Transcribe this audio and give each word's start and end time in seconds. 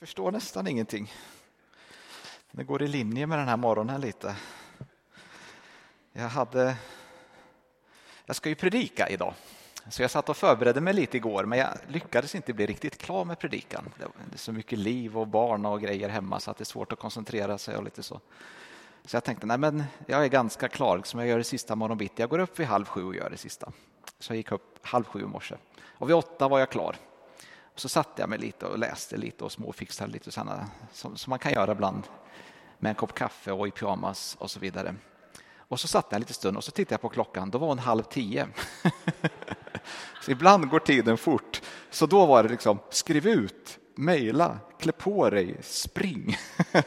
förstår 0.00 0.32
nästan 0.32 0.66
ingenting. 0.66 1.12
Det 2.50 2.64
går 2.64 2.82
i 2.82 2.88
linje 2.88 3.26
med 3.26 3.38
den 3.38 3.48
här 3.48 3.56
morgonen 3.56 4.00
lite. 4.00 4.36
Jag 6.12 6.28
hade... 6.28 6.76
Jag 8.26 8.36
ska 8.36 8.48
ju 8.48 8.54
predika 8.54 9.08
idag, 9.08 9.34
så 9.88 10.02
jag 10.02 10.10
satt 10.10 10.28
och 10.28 10.36
förberedde 10.36 10.80
mig 10.80 10.94
lite 10.94 11.16
igår, 11.16 11.44
men 11.44 11.58
jag 11.58 11.68
lyckades 11.88 12.34
inte 12.34 12.52
bli 12.52 12.66
riktigt 12.66 12.98
klar 12.98 13.24
med 13.24 13.38
predikan. 13.38 13.92
Det 13.98 14.34
är 14.34 14.38
så 14.38 14.52
mycket 14.52 14.78
liv 14.78 15.18
och 15.18 15.26
barn 15.26 15.66
och 15.66 15.80
grejer 15.80 16.08
hemma 16.08 16.40
så 16.40 16.50
att 16.50 16.56
det 16.56 16.62
är 16.62 16.64
svårt 16.64 16.92
att 16.92 16.98
koncentrera 16.98 17.58
sig 17.58 17.76
och 17.76 17.84
lite 17.84 18.02
så. 18.02 18.20
Så 19.04 19.16
jag 19.16 19.24
tänkte, 19.24 19.46
nej 19.46 19.58
men 19.58 19.84
jag 20.06 20.24
är 20.24 20.28
ganska 20.28 20.68
klar 20.68 21.02
som 21.04 21.20
jag 21.20 21.28
gör 21.28 21.38
det 21.38 21.44
sista 21.44 21.76
morgonbitti. 21.76 22.22
Jag 22.22 22.30
går 22.30 22.38
upp 22.38 22.58
vid 22.58 22.66
halv 22.66 22.84
sju 22.84 23.04
och 23.04 23.14
gör 23.14 23.30
det 23.30 23.36
sista. 23.36 23.72
Så 24.18 24.32
jag 24.32 24.36
gick 24.36 24.52
upp 24.52 24.86
halv 24.86 25.04
sju 25.04 25.20
i 25.20 25.26
morse 25.26 25.56
och 25.82 26.08
vid 26.08 26.16
åtta 26.16 26.48
var 26.48 26.58
jag 26.58 26.70
klar. 26.70 26.96
Så 27.74 27.88
satte 27.88 28.22
jag 28.22 28.28
mig 28.28 28.38
lite 28.38 28.66
och 28.66 28.78
läste 28.78 29.16
lite 29.16 29.44
och 29.44 29.52
småfixade 29.52 30.12
lite 30.12 30.30
sådana 30.30 30.70
som, 30.92 31.16
som 31.16 31.30
man 31.30 31.38
kan 31.38 31.52
göra 31.52 31.72
ibland 31.72 32.02
med 32.78 32.90
en 32.90 32.94
kopp 32.96 33.14
kaffe 33.14 33.52
och 33.52 33.68
i 33.68 33.70
pyjamas 33.70 34.36
och 34.40 34.50
så 34.50 34.60
vidare. 34.60 34.94
Och 35.70 35.80
så 35.80 35.88
satt 35.88 36.06
jag 36.08 36.14
en 36.14 36.20
liten 36.20 36.34
stund 36.34 36.56
och 36.56 36.64
så 36.64 36.70
tittade 36.70 36.94
jag 36.94 37.00
på 37.00 37.08
klockan. 37.08 37.50
Då 37.50 37.58
var 37.58 37.68
hon 37.68 37.78
halv 37.78 38.02
tio. 38.02 38.48
så 40.22 40.30
ibland 40.30 40.68
går 40.68 40.78
tiden 40.80 41.18
fort. 41.18 41.62
Så 41.90 42.06
då 42.06 42.26
var 42.26 42.42
det 42.42 42.48
liksom 42.48 42.78
skriv 42.90 43.26
ut, 43.26 43.78
mejla, 43.94 44.58
klä 44.78 44.92
på 44.92 45.30
dig, 45.30 45.56
spring. 45.62 46.36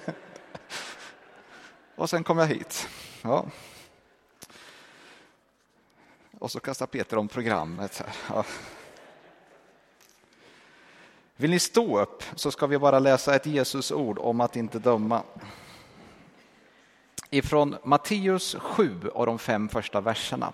och 1.95 2.09
sen 2.09 2.23
kom 2.23 2.37
jag 2.37 2.47
hit. 2.47 2.87
Ja. 3.21 3.45
Och 6.39 6.51
så 6.51 6.59
kastar 6.59 6.85
Peter 6.85 7.17
om 7.17 7.27
programmet. 7.27 8.03
Ja. 8.29 8.45
Vill 11.35 11.49
ni 11.49 11.59
stå 11.59 11.99
upp 11.99 12.23
så 12.35 12.51
ska 12.51 12.67
vi 12.67 12.77
bara 12.77 12.99
läsa 12.99 13.35
ett 13.35 13.45
Jesusord 13.45 14.19
om 14.19 14.41
att 14.41 14.55
inte 14.55 14.79
döma. 14.79 15.23
Ifrån 17.29 17.75
Matteus 17.83 18.55
7 18.59 19.01
och 19.07 19.25
de 19.25 19.39
fem 19.39 19.69
första 19.69 20.01
verserna. 20.01 20.53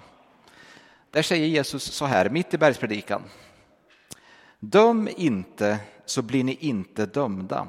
Där 1.11 1.21
säger 1.21 1.47
Jesus 1.47 1.83
så 1.83 2.05
här, 2.05 2.29
mitt 2.29 2.53
i 2.53 2.57
bergspredikan. 2.57 3.21
Döm 4.59 5.09
inte 5.17 5.79
så 6.05 6.21
blir 6.21 6.43
ni 6.43 6.57
inte 6.59 7.05
dömda. 7.05 7.67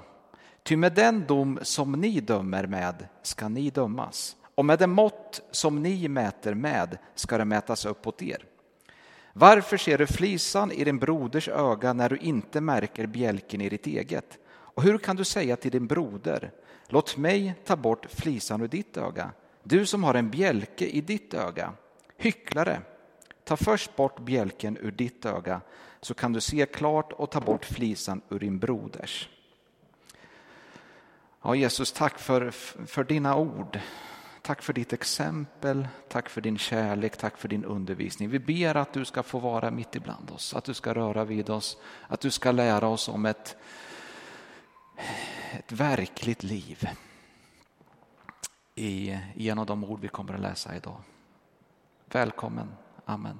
Ty 0.62 0.76
med 0.76 0.92
den 0.92 1.26
dom 1.26 1.58
som 1.62 1.92
ni 1.92 2.20
dömer 2.20 2.66
med 2.66 3.06
ska 3.22 3.48
ni 3.48 3.70
dömas 3.70 4.36
och 4.54 4.64
med 4.64 4.78
det 4.78 4.86
mått 4.86 5.40
som 5.50 5.82
ni 5.82 6.08
mäter 6.08 6.54
med 6.54 6.98
ska 7.14 7.38
det 7.38 7.44
mätas 7.44 7.86
upp 7.86 8.06
åt 8.06 8.22
er. 8.22 8.44
Varför 9.40 9.76
ser 9.76 9.98
du 9.98 10.06
flisan 10.06 10.72
i 10.72 10.84
din 10.84 10.98
broders 10.98 11.48
öga 11.48 11.92
när 11.92 12.08
du 12.08 12.16
inte 12.16 12.60
märker 12.60 13.06
bjälken 13.06 13.60
i 13.60 13.68
ditt 13.68 13.86
eget? 13.86 14.38
Och 14.48 14.82
hur 14.82 14.98
kan 14.98 15.16
du 15.16 15.24
säga 15.24 15.56
till 15.56 15.70
din 15.70 15.86
broder, 15.86 16.52
låt 16.88 17.16
mig 17.16 17.54
ta 17.64 17.76
bort 17.76 18.06
flisan 18.10 18.62
ur 18.62 18.68
ditt 18.68 18.96
öga, 18.96 19.30
du 19.62 19.86
som 19.86 20.04
har 20.04 20.14
en 20.14 20.30
bjälke 20.30 20.86
i 20.86 21.00
ditt 21.00 21.34
öga? 21.34 21.72
Hycklare, 22.16 22.82
ta 23.44 23.56
först 23.56 23.96
bort 23.96 24.20
bjälken 24.20 24.78
ur 24.80 24.90
ditt 24.90 25.26
öga 25.26 25.60
så 26.00 26.14
kan 26.14 26.32
du 26.32 26.40
se 26.40 26.66
klart 26.66 27.12
och 27.12 27.30
ta 27.30 27.40
bort 27.40 27.64
flisan 27.64 28.20
ur 28.28 28.38
din 28.38 28.58
broders. 28.58 29.28
Ja, 31.42 31.54
Jesus, 31.54 31.92
tack 31.92 32.18
för, 32.18 32.50
för 32.86 33.04
dina 33.04 33.36
ord. 33.36 33.78
Tack 34.42 34.62
för 34.62 34.72
ditt 34.72 34.92
exempel, 34.92 35.88
tack 36.08 36.28
för 36.28 36.40
din 36.40 36.58
kärlek, 36.58 37.16
tack 37.16 37.36
för 37.36 37.48
din 37.48 37.64
undervisning. 37.64 38.28
Vi 38.28 38.38
ber 38.38 38.74
att 38.74 38.92
du 38.92 39.04
ska 39.04 39.22
få 39.22 39.38
vara 39.38 39.70
mitt 39.70 39.96
ibland 39.96 40.30
oss, 40.30 40.54
att 40.54 40.64
du 40.64 40.74
ska 40.74 40.94
röra 40.94 41.24
vid 41.24 41.50
oss, 41.50 41.76
att 42.08 42.20
du 42.20 42.30
ska 42.30 42.52
lära 42.52 42.88
oss 42.88 43.08
om 43.08 43.26
ett, 43.26 43.56
ett 45.52 45.72
verkligt 45.72 46.42
liv 46.42 46.88
i, 48.74 49.18
genom 49.34 49.66
de 49.66 49.84
ord 49.84 50.00
vi 50.00 50.08
kommer 50.08 50.34
att 50.34 50.40
läsa 50.40 50.76
idag. 50.76 51.00
Välkommen, 52.06 52.68
amen. 53.04 53.38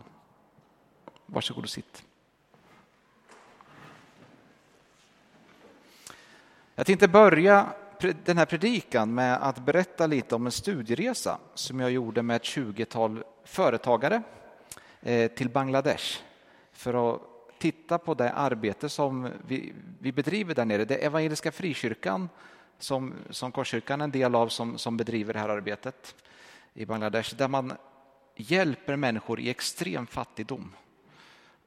Varsågod 1.27 1.65
och 1.65 1.71
sitt. 1.71 2.05
Jag 6.75 6.87
tänkte 6.87 7.09
börja 7.09 7.73
den 8.01 8.39
här 8.39 8.47
predikan 8.47 9.15
med 9.15 9.49
att 9.49 9.65
berätta 9.65 10.07
lite 10.07 10.35
om 10.35 10.47
en 10.47 10.53
studieresa 10.53 11.39
som 11.55 11.81
jag 11.81 11.91
gjorde 11.91 12.23
med 12.23 12.37
ett 12.37 12.45
tjugotal 12.45 13.25
företagare 13.45 14.23
eh, 15.01 15.31
till 15.31 15.51
Bangladesh 15.51 16.19
för 16.73 17.15
att 17.15 17.21
titta 17.59 17.99
på 17.99 18.15
det 18.15 18.33
arbete 18.33 18.89
som 18.89 19.29
vi, 19.47 19.73
vi 19.99 20.13
bedriver 20.13 20.55
där 20.55 20.65
nere. 20.65 20.85
Det 20.85 21.03
är 21.03 21.07
Evangeliska 21.07 21.53
Frikyrkan 21.53 22.29
som, 22.79 23.15
som 23.31 23.53
Korskyrkan 23.53 24.01
är 24.01 24.05
en 24.05 24.11
del 24.11 24.35
av 24.35 24.49
som, 24.49 24.79
som 24.79 24.97
bedriver 24.97 25.33
det 25.33 25.39
här 25.39 25.49
arbetet 25.49 26.15
i 26.75 26.87
Bangladesh 26.87 27.37
där 27.37 27.49
man 27.49 27.73
hjälper 28.37 28.97
människor 28.97 29.41
i 29.41 29.51
extrem 29.51 30.07
fattigdom 30.07 30.75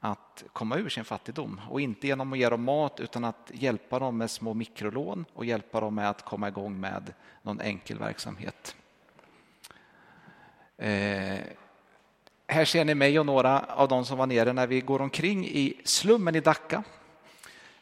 att 0.05 0.43
komma 0.53 0.77
ur 0.77 0.89
sin 0.89 1.05
fattigdom. 1.05 1.61
Och 1.69 1.81
inte 1.81 2.07
genom 2.07 2.33
att 2.33 2.39
ge 2.39 2.49
dem 2.49 2.63
mat 2.63 2.99
utan 2.99 3.23
att 3.23 3.51
hjälpa 3.53 3.99
dem 3.99 4.17
med 4.17 4.31
små 4.31 4.53
mikrolån 4.53 5.25
och 5.33 5.45
hjälpa 5.45 5.79
dem 5.79 5.95
med 5.95 6.09
att 6.09 6.25
komma 6.25 6.47
igång 6.47 6.79
med 6.79 7.13
någon 7.41 7.61
enkel 7.61 7.99
verksamhet. 7.99 8.75
Eh, 10.77 11.39
här 12.47 12.65
ser 12.65 12.85
ni 12.85 12.95
mig 12.95 13.19
och 13.19 13.25
några 13.25 13.59
av 13.59 13.87
de 13.87 14.05
som 14.05 14.17
var 14.17 14.27
nere 14.27 14.53
när 14.53 14.67
vi 14.67 14.81
går 14.81 15.01
omkring 15.01 15.45
i 15.45 15.81
slummen 15.83 16.35
i 16.35 16.39
Dhaka, 16.39 16.83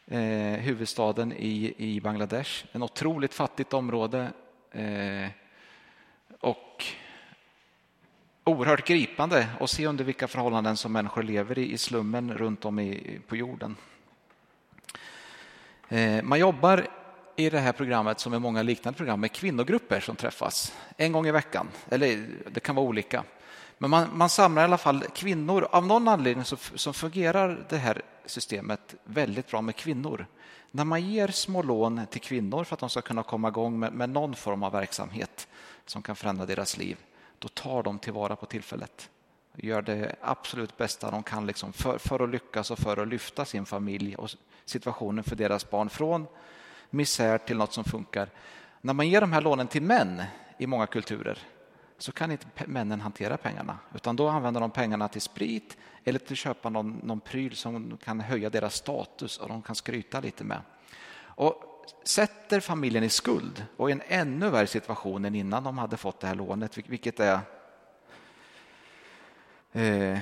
eh, 0.06 0.20
huvudstaden 0.60 1.32
i, 1.32 1.74
i 1.76 2.00
Bangladesh. 2.00 2.64
En 2.72 2.82
otroligt 2.82 3.34
fattigt 3.34 3.72
område. 3.72 4.32
Eh, 4.70 5.28
och 6.40 6.84
oerhört 8.44 8.86
gripande 8.86 9.48
att 9.60 9.70
se 9.70 9.86
under 9.86 10.04
vilka 10.04 10.28
förhållanden 10.28 10.76
som 10.76 10.92
människor 10.92 11.22
lever 11.22 11.58
i, 11.58 11.72
i 11.72 11.78
slummen 11.78 12.34
runt 12.34 12.64
om 12.64 12.78
i, 12.78 13.20
på 13.26 13.36
jorden. 13.36 13.76
Eh, 15.88 16.22
man 16.22 16.38
jobbar 16.38 16.86
i 17.36 17.50
det 17.50 17.58
här 17.58 17.72
programmet 17.72 18.20
som 18.20 18.34
i 18.34 18.38
många 18.38 18.62
liknande 18.62 18.96
program 18.96 19.20
med 19.20 19.32
kvinnogrupper 19.32 20.00
som 20.00 20.16
träffas 20.16 20.74
en 20.96 21.12
gång 21.12 21.26
i 21.26 21.30
veckan. 21.30 21.68
Eller 21.88 22.28
det 22.50 22.60
kan 22.60 22.74
vara 22.74 22.86
olika. 22.86 23.24
Men 23.78 23.90
man, 23.90 24.08
man 24.12 24.28
samlar 24.28 24.62
i 24.62 24.64
alla 24.64 24.78
fall 24.78 25.04
kvinnor. 25.14 25.68
Av 25.70 25.86
någon 25.86 26.08
anledning 26.08 26.44
så, 26.44 26.56
så 26.56 26.92
fungerar 26.92 27.66
det 27.68 27.76
här 27.76 28.02
systemet 28.26 28.94
väldigt 29.04 29.50
bra 29.50 29.62
med 29.62 29.76
kvinnor. 29.76 30.26
När 30.70 30.84
man 30.84 31.10
ger 31.10 31.28
små 31.28 31.62
lån 31.62 32.00
till 32.10 32.20
kvinnor 32.20 32.64
för 32.64 32.74
att 32.74 32.80
de 32.80 32.90
ska 32.90 33.00
kunna 33.00 33.22
komma 33.22 33.48
igång 33.48 33.78
med, 33.78 33.92
med 33.92 34.10
någon 34.10 34.34
form 34.34 34.62
av 34.62 34.72
verksamhet 34.72 35.48
som 35.86 36.02
kan 36.02 36.16
förändra 36.16 36.46
deras 36.46 36.76
liv 36.76 36.96
då 37.42 37.48
tar 37.48 37.82
de 37.82 37.98
tillvara 37.98 38.36
på 38.36 38.46
tillfället. 38.46 39.10
Gör 39.56 39.82
det 39.82 40.16
absolut 40.20 40.76
bästa 40.76 41.10
de 41.10 41.22
kan 41.22 41.46
liksom 41.46 41.72
för, 41.72 41.98
för 41.98 42.20
att 42.20 42.30
lyckas 42.30 42.70
och 42.70 42.78
för 42.78 42.96
att 42.96 43.08
lyfta 43.08 43.44
sin 43.44 43.66
familj 43.66 44.16
och 44.16 44.30
situationen 44.64 45.24
för 45.24 45.36
deras 45.36 45.70
barn 45.70 45.90
från 45.90 46.26
misär 46.90 47.38
till 47.38 47.56
något 47.56 47.72
som 47.72 47.84
funkar. 47.84 48.30
När 48.80 48.94
man 48.94 49.08
ger 49.08 49.20
de 49.20 49.32
här 49.32 49.40
lånen 49.40 49.68
till 49.68 49.82
män 49.82 50.22
i 50.58 50.66
många 50.66 50.86
kulturer 50.86 51.38
så 51.98 52.12
kan 52.12 52.30
inte 52.30 52.46
männen 52.66 53.00
hantera 53.00 53.36
pengarna 53.36 53.78
utan 53.94 54.16
då 54.16 54.28
använder 54.28 54.60
de 54.60 54.70
pengarna 54.70 55.08
till 55.08 55.20
sprit 55.20 55.76
eller 56.04 56.18
till 56.18 56.32
att 56.32 56.38
köpa 56.38 56.68
någon, 56.68 57.00
någon 57.02 57.20
pryl 57.20 57.56
som 57.56 57.98
kan 58.04 58.20
höja 58.20 58.50
deras 58.50 58.74
status 58.74 59.38
och 59.38 59.48
de 59.48 59.62
kan 59.62 59.74
skryta 59.74 60.20
lite 60.20 60.44
med. 60.44 60.60
Och 61.20 61.71
sätter 62.04 62.60
familjen 62.60 63.04
i 63.04 63.08
skuld 63.08 63.66
och 63.76 63.90
i 63.90 63.92
en 63.92 64.02
ännu 64.08 64.50
värre 64.50 64.66
situation 64.66 65.24
än 65.24 65.34
innan 65.34 65.64
de 65.64 65.78
hade 65.78 65.96
fått 65.96 66.20
det 66.20 66.26
här 66.26 66.34
lånet, 66.34 66.78
vilket 66.78 67.20
är 67.20 67.40
eh, 69.72 70.18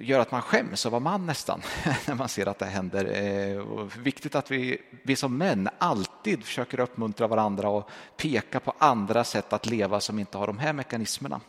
gör 0.00 0.20
att 0.20 0.30
man 0.30 0.42
skäms 0.42 0.86
att 0.86 0.92
vara 0.92 1.00
man 1.00 1.26
nästan 1.26 1.62
när 2.06 2.14
man 2.14 2.28
ser 2.28 2.48
att 2.48 2.58
det 2.58 2.66
händer. 2.66 3.04
Eh, 3.04 3.64
viktigt 3.98 4.34
att 4.34 4.50
vi, 4.50 4.82
vi 5.02 5.16
som 5.16 5.38
män 5.38 5.68
alltid 5.78 6.44
försöker 6.44 6.80
uppmuntra 6.80 7.26
varandra 7.26 7.68
och 7.68 7.90
peka 8.16 8.60
på 8.60 8.74
andra 8.78 9.24
sätt 9.24 9.52
att 9.52 9.66
leva 9.66 10.00
som 10.00 10.18
inte 10.18 10.38
har 10.38 10.46
de 10.46 10.58
här 10.58 10.72
mekanismerna. 10.72 11.40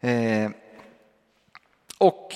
Eh, 0.00 0.50
och 1.98 2.32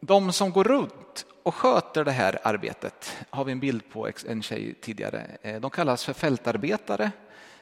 de 0.00 0.32
som 0.32 0.50
går 0.50 0.64
runt 0.64 1.26
och 1.50 1.56
sköter 1.56 2.04
det 2.04 2.12
här 2.12 2.38
arbetet 2.42 3.16
har 3.30 3.44
vi 3.44 3.52
en 3.52 3.60
bild 3.60 3.82
på 3.92 4.08
en 4.26 4.42
tjej 4.42 4.74
tidigare. 4.74 5.26
Eh, 5.42 5.60
de 5.60 5.70
kallas 5.70 6.04
för 6.04 6.12
fältarbetare 6.12 7.10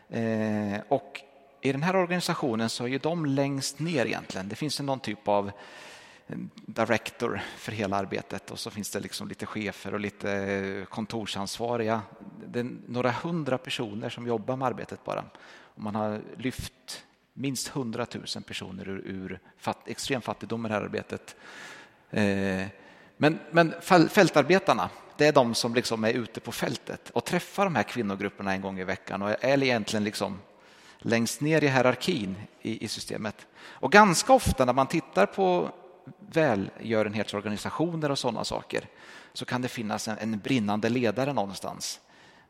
eh, 0.08 0.80
och 0.88 1.20
i 1.60 1.72
den 1.72 1.82
här 1.82 1.96
organisationen 1.96 2.68
så 2.68 2.88
är 2.88 2.98
de 2.98 3.26
längst 3.26 3.78
ner 3.78 4.06
egentligen. 4.06 4.48
Det 4.48 4.56
finns 4.56 4.80
någon 4.80 5.00
typ 5.00 5.28
av 5.28 5.50
eh, 6.26 6.36
director 6.54 7.40
för 7.56 7.72
hela 7.72 7.96
arbetet 7.96 8.50
och 8.50 8.58
så 8.58 8.70
finns 8.70 8.90
det 8.90 9.00
liksom 9.00 9.28
lite 9.28 9.46
chefer 9.46 9.94
och 9.94 10.00
lite 10.00 10.86
kontorsansvariga. 10.90 12.02
Det 12.46 12.60
är 12.60 12.70
några 12.86 13.10
hundra 13.10 13.58
personer 13.58 14.08
som 14.08 14.26
jobbar 14.26 14.56
med 14.56 14.66
arbetet 14.66 15.04
bara. 15.04 15.24
Och 15.74 15.82
man 15.82 15.94
har 15.94 16.20
lyft 16.36 17.04
minst 17.32 17.68
hundratusen 17.68 18.42
personer 18.42 18.88
ur, 18.88 19.02
ur 19.06 19.40
fatt, 19.58 19.88
extrem 19.88 20.20
fattigdom 20.20 20.66
i 20.66 20.68
det 20.68 20.74
här 20.74 20.82
arbetet. 20.82 21.36
Men, 23.20 23.38
men 23.50 23.74
fältarbetarna, 24.10 24.90
det 25.16 25.26
är 25.26 25.32
de 25.32 25.54
som 25.54 25.74
liksom 25.74 26.04
är 26.04 26.12
ute 26.12 26.40
på 26.40 26.52
fältet 26.52 27.10
och 27.10 27.24
träffar 27.24 27.64
de 27.64 27.74
här 27.74 27.82
kvinnogrupperna 27.82 28.52
en 28.52 28.60
gång 28.60 28.78
i 28.78 28.84
veckan 28.84 29.22
och 29.22 29.44
är 29.44 29.62
egentligen 29.62 30.04
liksom 30.04 30.38
längst 30.98 31.40
ner 31.40 31.64
i 31.64 31.68
hierarkin 31.68 32.36
i, 32.62 32.84
i 32.84 32.88
systemet. 32.88 33.46
Och 33.58 33.92
ganska 33.92 34.32
ofta 34.32 34.64
när 34.64 34.72
man 34.72 34.86
tittar 34.86 35.26
på 35.26 35.70
välgörenhetsorganisationer 36.18 38.10
och 38.10 38.18
sådana 38.18 38.44
saker 38.44 38.84
så 39.32 39.44
kan 39.44 39.62
det 39.62 39.68
finnas 39.68 40.08
en, 40.08 40.18
en, 40.18 40.38
brinnande 40.38 40.88
ledare 40.88 41.32
någonstans. 41.32 42.00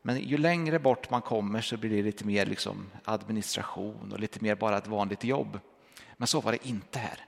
Men 0.01 0.19
ju 0.19 0.37
längre 0.37 0.79
bort 0.79 1.09
man 1.09 1.21
kommer 1.21 1.61
så 1.61 1.77
blir 1.77 1.89
det 1.89 2.01
lite 2.01 2.25
mer 2.25 2.45
liksom 2.45 2.89
administration 3.05 4.11
och 4.11 4.19
lite 4.19 4.43
mer 4.43 4.55
bara 4.55 4.77
ett 4.77 4.87
vanligt 4.87 5.23
jobb. 5.23 5.59
Men 6.17 6.27
så 6.27 6.41
var 6.41 6.51
det 6.51 6.67
inte 6.67 6.99
här. 6.99 7.25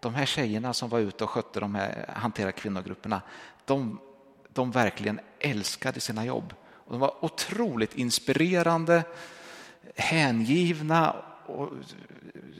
De 0.00 0.14
här 0.14 0.26
tjejerna 0.26 0.74
som 0.74 0.88
var 0.88 0.98
ute 0.98 1.24
och 1.24 1.30
skötte 1.30 1.60
de 1.60 1.74
här, 1.74 2.14
hanterade 2.16 2.52
kvinnogrupperna, 2.52 3.22
de, 3.64 4.00
de 4.48 4.70
verkligen 4.70 5.20
älskade 5.38 6.00
sina 6.00 6.24
jobb. 6.24 6.54
Och 6.68 6.92
de 6.92 7.00
var 7.00 7.24
otroligt 7.24 7.94
inspirerande, 7.94 9.02
hängivna 9.96 11.16
och 11.46 11.68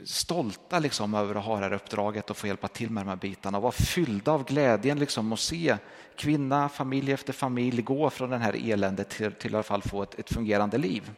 stolta 0.05 0.79
liksom 0.79 1.13
över 1.13 1.35
att 1.35 1.45
ha 1.45 1.55
det 1.55 1.63
här 1.63 1.73
uppdraget 1.73 2.29
och 2.29 2.37
få 2.37 2.47
hjälpa 2.47 2.67
till 2.67 2.89
med 2.89 3.05
de 3.05 3.09
här 3.09 3.15
bitarna 3.15 3.57
och 3.57 3.63
var 3.63 3.71
fyllda 3.71 4.31
av 4.31 4.43
glädjen 4.45 4.99
liksom 4.99 5.33
att 5.33 5.39
se 5.39 5.77
kvinna, 6.15 6.69
familj 6.69 7.11
efter 7.11 7.33
familj 7.33 7.81
gå 7.81 8.09
från 8.09 8.29
den 8.29 8.41
här 8.41 8.71
eländet 8.71 9.09
till, 9.09 9.31
till 9.31 9.51
i 9.51 9.55
alla 9.55 9.63
fall 9.63 9.81
få 9.81 10.03
ett, 10.03 10.19
ett 10.19 10.33
fungerande 10.33 10.77
liv. 10.77 11.11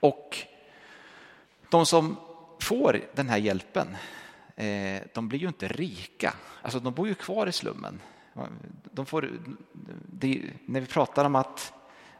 Och 0.00 0.38
de 1.70 1.86
som 1.86 2.16
får 2.60 3.00
den 3.14 3.28
här 3.28 3.38
hjälpen, 3.38 3.96
Eh, 4.56 5.02
de 5.14 5.28
blir 5.28 5.38
ju 5.38 5.48
inte 5.48 5.68
rika. 5.68 6.34
Alltså 6.62 6.80
de 6.80 6.94
bor 6.94 7.08
ju 7.08 7.14
kvar 7.14 7.46
i 7.46 7.52
slummen. 7.52 8.00
De 8.92 9.06
får, 9.06 9.30
det, 10.06 10.42
när 10.66 10.80
vi 10.80 10.86
pratar 10.86 11.24
om 11.24 11.34
att 11.34 11.72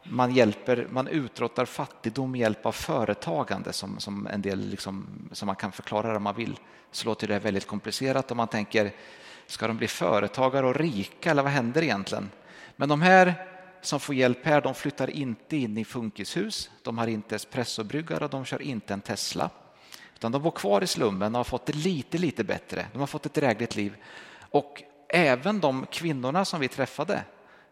man, 0.03 0.35
hjälper, 0.35 0.87
man 0.91 1.07
utrotar 1.07 1.65
fattigdom 1.65 2.31
med 2.31 2.39
hjälp 2.39 2.65
av 2.65 2.71
företagande 2.71 3.73
som, 3.73 3.99
som 3.99 4.27
en 4.27 4.41
del 4.41 4.59
liksom, 4.59 5.07
som 5.31 5.45
man 5.45 5.55
kan 5.55 5.71
förklara 5.71 6.09
det 6.09 6.17
om 6.17 6.23
man 6.23 6.35
vill, 6.35 6.59
så 6.91 7.05
låter 7.05 7.27
det 7.27 7.39
väldigt 7.39 7.67
komplicerat 7.67 8.31
om 8.31 8.37
man 8.37 8.47
tänker 8.47 8.91
ska 9.45 9.67
de 9.67 9.77
bli 9.77 9.87
företagare 9.87 10.65
och 10.65 10.75
rika 10.75 11.31
eller 11.31 11.43
vad 11.43 11.51
händer 11.51 11.83
egentligen? 11.83 12.29
Men 12.75 12.89
de 12.89 13.01
här 13.01 13.33
som 13.81 13.99
får 13.99 14.15
hjälp 14.15 14.45
här, 14.45 14.61
de 14.61 14.73
flyttar 14.73 15.09
inte 15.09 15.57
in 15.57 15.77
i 15.77 15.85
funkishus, 15.85 16.69
de 16.83 16.97
har 16.97 17.07
inte 17.07 17.35
espressobryggare 17.35 18.23
och 18.23 18.29
de 18.29 18.45
kör 18.45 18.61
inte 18.61 18.93
en 18.93 19.01
Tesla. 19.01 19.49
Utan 20.17 20.31
de 20.31 20.41
bor 20.41 20.51
kvar 20.51 20.83
i 20.83 20.87
slummen 20.87 21.35
och 21.35 21.39
har 21.39 21.43
fått 21.43 21.65
det 21.65 21.75
lite, 21.75 22.17
lite 22.17 22.43
bättre. 22.43 22.85
De 22.93 22.99
har 22.99 23.07
fått 23.07 23.25
ett 23.25 23.33
drägligt 23.33 23.75
liv. 23.75 23.95
Och 24.51 24.83
även 25.09 25.59
de 25.59 25.85
kvinnorna 25.85 26.45
som 26.45 26.59
vi 26.59 26.67
träffade 26.67 27.23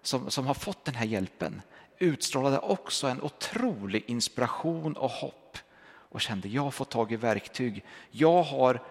som, 0.02 0.32
som 0.32 0.48
har 0.48 0.54
fått 0.54 0.86
den 0.86 0.96
här 0.96 1.06
hjälpen 1.06 1.62
utstrålade 2.00 2.60
också 2.60 3.08
en 3.08 3.22
otrolig 3.22 4.04
inspiration 4.08 4.94
och 4.94 5.10
hopp 5.10 5.58
och 5.88 6.22
kände 6.22 6.48
jag 6.48 6.62
har 6.62 6.72
fått 6.72 6.90
tag 6.90 7.12
i 7.12 7.16
verktyg. 7.16 7.86
Jag 8.12 8.44
har 8.44 8.84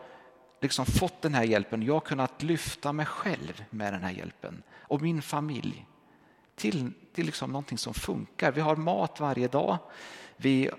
liksom 0.61 0.87
fått 0.87 1.23
den 1.23 1.35
här 1.35 1.45
hjälpen. 1.45 1.83
Jag 1.83 1.95
har 1.95 2.01
kunnat 2.01 2.43
lyfta 2.43 2.93
mig 2.93 3.07
själv 3.07 3.65
med 3.71 3.93
den 3.93 4.03
här 4.03 4.13
hjälpen 4.13 4.63
och 4.73 5.03
min 5.03 5.23
familj 5.23 5.87
till, 6.57 6.93
till 7.13 7.27
liksom 7.27 7.51
någonting 7.53 7.79
som 7.79 7.95
funkar. 7.95 8.53
Vi 8.53 8.61
har 8.61 8.77
mat 8.77 9.21
varje 9.21 9.49
dag. 9.49 9.79
Vi 10.37 10.71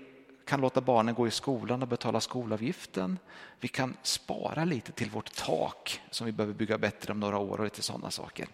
kan 0.46 0.60
låta 0.60 0.80
barnen 0.80 1.14
gå 1.14 1.26
i 1.26 1.30
skolan 1.30 1.82
och 1.82 1.88
betala 1.88 2.20
skolavgiften. 2.20 3.18
Vi 3.60 3.68
kan 3.68 3.96
spara 4.02 4.64
lite 4.64 4.92
till 4.92 5.10
vårt 5.10 5.34
tak 5.34 6.00
som 6.10 6.26
vi 6.26 6.32
behöver 6.32 6.54
bygga 6.54 6.78
bättre 6.78 7.12
om 7.12 7.20
några 7.20 7.38
år 7.38 7.58
och 7.58 7.64
lite 7.64 7.82
sådana 7.82 8.10
saker. 8.10 8.48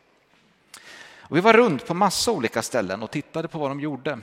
Och 1.17 1.37
vi 1.37 1.41
var 1.41 1.53
runt 1.53 1.87
på 1.87 1.95
massa 1.95 2.33
olika 2.33 2.63
ställen 2.63 3.03
och 3.03 3.11
tittade 3.11 3.49
på 3.49 3.59
vad 3.59 3.71
de 3.71 3.81
gjorde. 3.81 4.19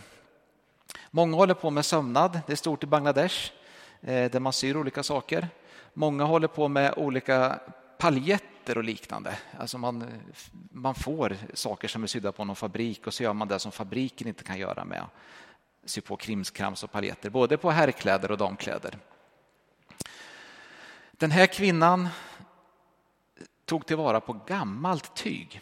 Många 1.12 1.38
håller 1.38 1.54
på 1.54 1.70
med 1.70 1.86
sömnad, 1.86 2.40
det 2.48 2.52
är 2.52 2.58
stort 2.58 2.84
i 2.84 2.88
Bangladesh 2.88 3.52
eh, 4.02 4.32
där 4.32 4.40
man 4.40 4.54
syr 4.54 4.78
olika 4.78 5.04
saker. 5.04 5.48
Många 5.94 6.24
håller 6.24 6.48
på 6.48 6.68
med 6.68 6.94
olika 6.98 7.60
paljetter 7.98 8.78
och 8.78 8.84
liknande. 8.84 9.38
Alltså 9.60 9.78
man, 9.78 10.06
man 10.72 10.96
får 10.96 11.38
saker 11.54 11.88
som 11.88 12.04
är 12.04 12.08
sydda 12.08 12.32
på 12.32 12.46
någon 12.46 12.56
fabrik 12.56 13.08
och 13.08 13.14
så 13.14 13.24
gör 13.24 13.34
man 13.34 13.48
det 13.48 13.60
som 13.60 13.72
fabriken 13.72 14.28
inte 14.28 14.44
kan 14.44 14.58
göra 14.58 14.86
med 14.86 15.04
sy 15.90 16.02
på 16.02 16.18
krimskrams 16.18 16.84
och 16.84 16.92
paljetter, 16.92 17.30
både 17.30 17.58
på 17.58 17.72
herrkläder 17.72 18.32
och 18.32 18.38
damkläder. 18.38 18.98
Den 21.12 21.32
här 21.32 21.48
kvinnan 21.48 22.08
tog 23.66 23.86
tillvara 23.86 24.20
på 24.20 24.34
gammalt 24.34 25.16
tyg 25.16 25.62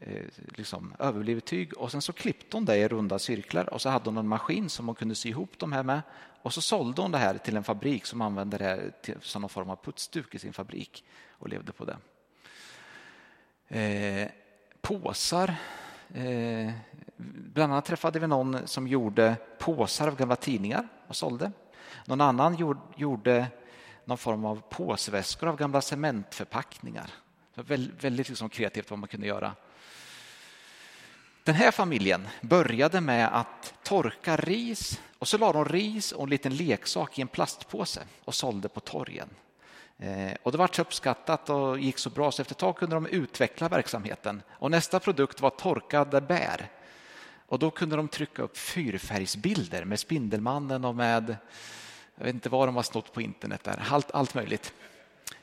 eh, 0.00 0.24
liksom, 0.56 0.94
överblivet 0.98 1.44
tyg 1.44 1.76
och 1.76 1.90
sen 1.90 2.02
så 2.02 2.12
klippte 2.12 2.56
hon 2.56 2.64
det 2.64 2.76
i 2.76 2.88
runda 2.88 3.18
cirklar 3.18 3.74
och 3.74 3.82
så 3.82 3.88
hade 3.88 4.04
hon 4.04 4.16
en 4.16 4.28
maskin 4.28 4.68
som 4.68 4.86
hon 4.86 4.94
kunde 4.94 5.14
sy 5.14 5.28
ihop 5.28 5.50
de 5.56 5.72
här 5.72 5.82
med 5.82 6.02
och 6.42 6.54
så 6.54 6.60
sålde 6.60 7.02
hon 7.02 7.12
det 7.12 7.18
här 7.18 7.38
till 7.38 7.56
en 7.56 7.64
fabrik 7.64 8.06
som 8.06 8.20
använde 8.20 8.58
det 8.58 8.64
här 8.64 8.92
som 9.20 9.42
någon 9.42 9.48
form 9.48 9.70
av 9.70 9.76
putsduk 9.76 10.34
i 10.34 10.38
sin 10.38 10.52
fabrik 10.52 11.04
och 11.30 11.48
levde 11.48 11.72
på 11.72 11.84
det. 11.84 11.96
Eh, 13.68 14.28
påsar. 14.80 15.54
Eh, 16.14 16.72
bland 17.26 17.72
annat 17.72 17.84
träffade 17.84 18.18
vi 18.18 18.26
någon 18.26 18.66
som 18.66 18.88
gjorde 18.88 19.36
påsar 19.58 20.08
av 20.08 20.16
gamla 20.16 20.36
tidningar 20.36 20.88
och 21.06 21.16
sålde. 21.16 21.52
Någon 22.04 22.20
annan 22.20 22.54
gjorde, 22.54 22.80
gjorde 22.96 23.46
någon 24.04 24.18
form 24.18 24.44
av 24.44 24.62
påsväskor 24.70 25.48
av 25.48 25.56
gamla 25.56 25.80
cementförpackningar. 25.80 27.10
Det 27.54 27.62
var 27.62 27.88
väldigt 28.00 28.28
liksom 28.28 28.48
kreativt 28.48 28.90
vad 28.90 28.98
man 28.98 29.08
kunde 29.08 29.26
göra. 29.26 29.52
Den 31.44 31.54
här 31.54 31.70
familjen 31.70 32.28
började 32.40 33.00
med 33.00 33.36
att 33.36 33.74
torka 33.82 34.36
ris 34.36 35.00
och 35.18 35.28
så 35.28 35.38
la 35.38 35.52
de 35.52 35.64
ris 35.64 36.12
och 36.12 36.22
en 36.22 36.30
liten 36.30 36.56
leksak 36.56 37.18
i 37.18 37.22
en 37.22 37.28
plastpåse 37.28 38.00
och 38.24 38.34
sålde 38.34 38.68
på 38.68 38.80
torgen. 38.80 39.28
Eh, 39.98 40.32
och 40.42 40.52
det 40.52 40.58
var 40.58 40.70
så 40.72 40.82
uppskattat 40.82 41.50
och 41.50 41.78
gick 41.78 41.98
så 41.98 42.10
bra 42.10 42.32
så 42.32 42.42
efter 42.42 42.54
ett 42.54 42.58
tag 42.58 42.76
kunde 42.76 42.96
de 42.96 43.06
utveckla 43.06 43.68
verksamheten. 43.68 44.42
Och 44.48 44.70
nästa 44.70 45.00
produkt 45.00 45.40
var 45.40 45.50
torkade 45.50 46.20
bär. 46.20 46.70
Och 47.48 47.58
då 47.58 47.70
kunde 47.70 47.96
de 47.96 48.08
trycka 48.08 48.42
upp 48.42 48.56
fyrfärgsbilder 48.56 49.84
med 49.84 50.00
Spindelmannen 50.00 50.84
och 50.84 50.94
med, 50.94 51.36
jag 52.16 52.24
vet 52.24 52.34
inte 52.34 52.48
vad 52.48 52.68
de 52.68 52.76
har 52.76 52.82
snott 52.82 53.12
på 53.12 53.22
internet 53.22 53.64
där, 53.64 53.82
allt, 53.90 54.10
allt 54.10 54.34
möjligt. 54.34 54.72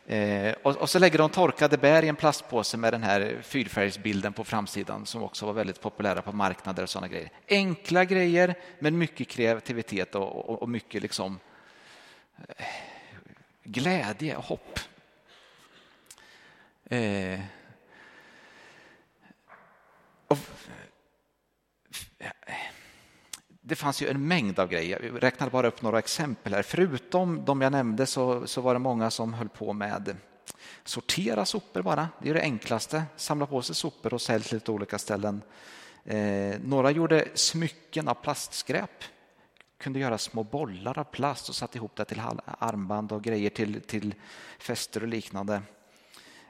Eh, 0.06 0.56
och, 0.63 0.78
och, 0.78 0.90
så 0.90 1.00
lägger 1.00 1.18
de 1.18 1.30
torkade 1.30 1.78
bär 1.78 2.04
i 2.04 2.07
en 2.07 2.16
plastpåse 2.16 2.78
med 2.78 2.94
den 2.94 3.04
här 3.04 3.42
fyrfärgsbilden 3.42 4.34
på 4.34 4.44
framsidan 4.44 5.06
som 5.06 5.24
också 5.24 5.46
var 5.46 5.54
väldigt 5.54 5.81
populära 5.81 6.22
på 6.22 6.31
marknader 6.31 6.84
och 6.84 6.90
sådana 6.90 7.07
grejer. 7.07 7.30
Enkla 7.48 8.06
grejer 8.06 8.56
men 8.80 8.97
mycket 8.97 9.28
kreativitet 9.28 10.16
och, 10.16 10.50
och, 10.50 10.62
och 10.62 10.69
mycket 10.69 11.02
liksom 11.02 11.40
eh, 12.47 12.66
glädje 13.64 14.38
och 14.38 14.44
hopp. 14.44 14.80
Eh, 16.85 17.40
och, 20.28 20.38
det 23.68 23.76
fanns 23.76 24.02
ju 24.02 24.07
en 24.07 24.28
mängd 24.28 24.60
av 24.60 24.69
grejer. 24.69 25.02
Jag 25.04 25.24
räknade 25.24 25.52
bara 25.52 25.68
upp 25.68 25.81
några 25.81 26.00
exempel 26.00 26.54
här. 26.54 26.64
Förutom 26.64 27.45
de 27.45 27.62
jag 27.62 27.72
nämnde 27.72 28.06
så, 28.06 28.48
så 28.48 28.62
var 28.62 28.74
det 28.74 28.80
många 28.80 29.12
som 29.12 29.34
höll 29.34 29.50
på 29.50 29.74
med 29.74 30.16
sortera 30.84 31.45
sopor 31.45 31.81
bara. 31.81 32.10
Det 32.22 32.30
är 32.30 32.34
det 32.34 32.42
enklaste. 32.42 33.04
Samla 33.16 33.45
på 33.45 33.62
sig 33.62 33.76
sopor 33.76 34.14
och 34.14 34.22
sälja 34.22 34.48
till 34.48 34.57
lite 34.57 34.72
olika 34.72 34.98
ställen. 34.98 35.42
Eh, 36.06 36.56
några 36.64 36.92
gjorde 36.92 37.28
smycken 37.34 38.07
av 38.07 38.14
plastskräp. 38.14 39.04
Kunde 39.78 40.00
göra 40.00 40.18
små 40.18 40.44
bollar 40.44 41.00
av 41.00 41.04
plast 41.04 41.50
och 41.50 41.56
satte 41.56 41.78
ihop 41.78 41.95
det 41.95 42.06
till 42.06 42.22
armband 42.45 43.12
och 43.12 43.24
grejer 43.24 43.50
till, 43.50 43.81
till 43.81 44.16
fester 44.60 45.02
och 45.02 45.07
liknande. 45.07 45.62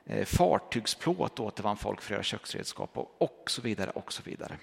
Eh, 0.05 0.25
fartygsplåt 0.25 1.39
återvann 1.39 1.77
folk 1.77 2.01
för 2.01 2.07
att 2.07 2.11
göra 2.11 2.23
köksredskap 2.23 2.97
och, 2.97 3.15
och 3.17 3.51
så 3.51 3.61
vidare. 3.61 3.89
och 3.89 4.13
så 4.13 4.23
vidare. 4.25 4.57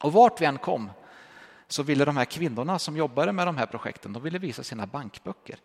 Och 0.00 0.12
vart 0.12 0.40
vi 0.40 0.44
än 0.44 0.58
kom 0.58 0.90
så 1.68 1.82
ville 1.82 2.04
de 2.04 2.16
här 2.16 2.24
kvinnorna 2.24 2.78
som 2.78 2.96
jobbade 2.96 3.32
med 3.32 3.46
de 3.46 3.56
här 3.56 3.66
projekten 3.66 4.12
de 4.12 4.22
ville 4.22 4.38
visa 4.38 4.62
sina 4.62 4.86
bankböcker. 4.86 5.58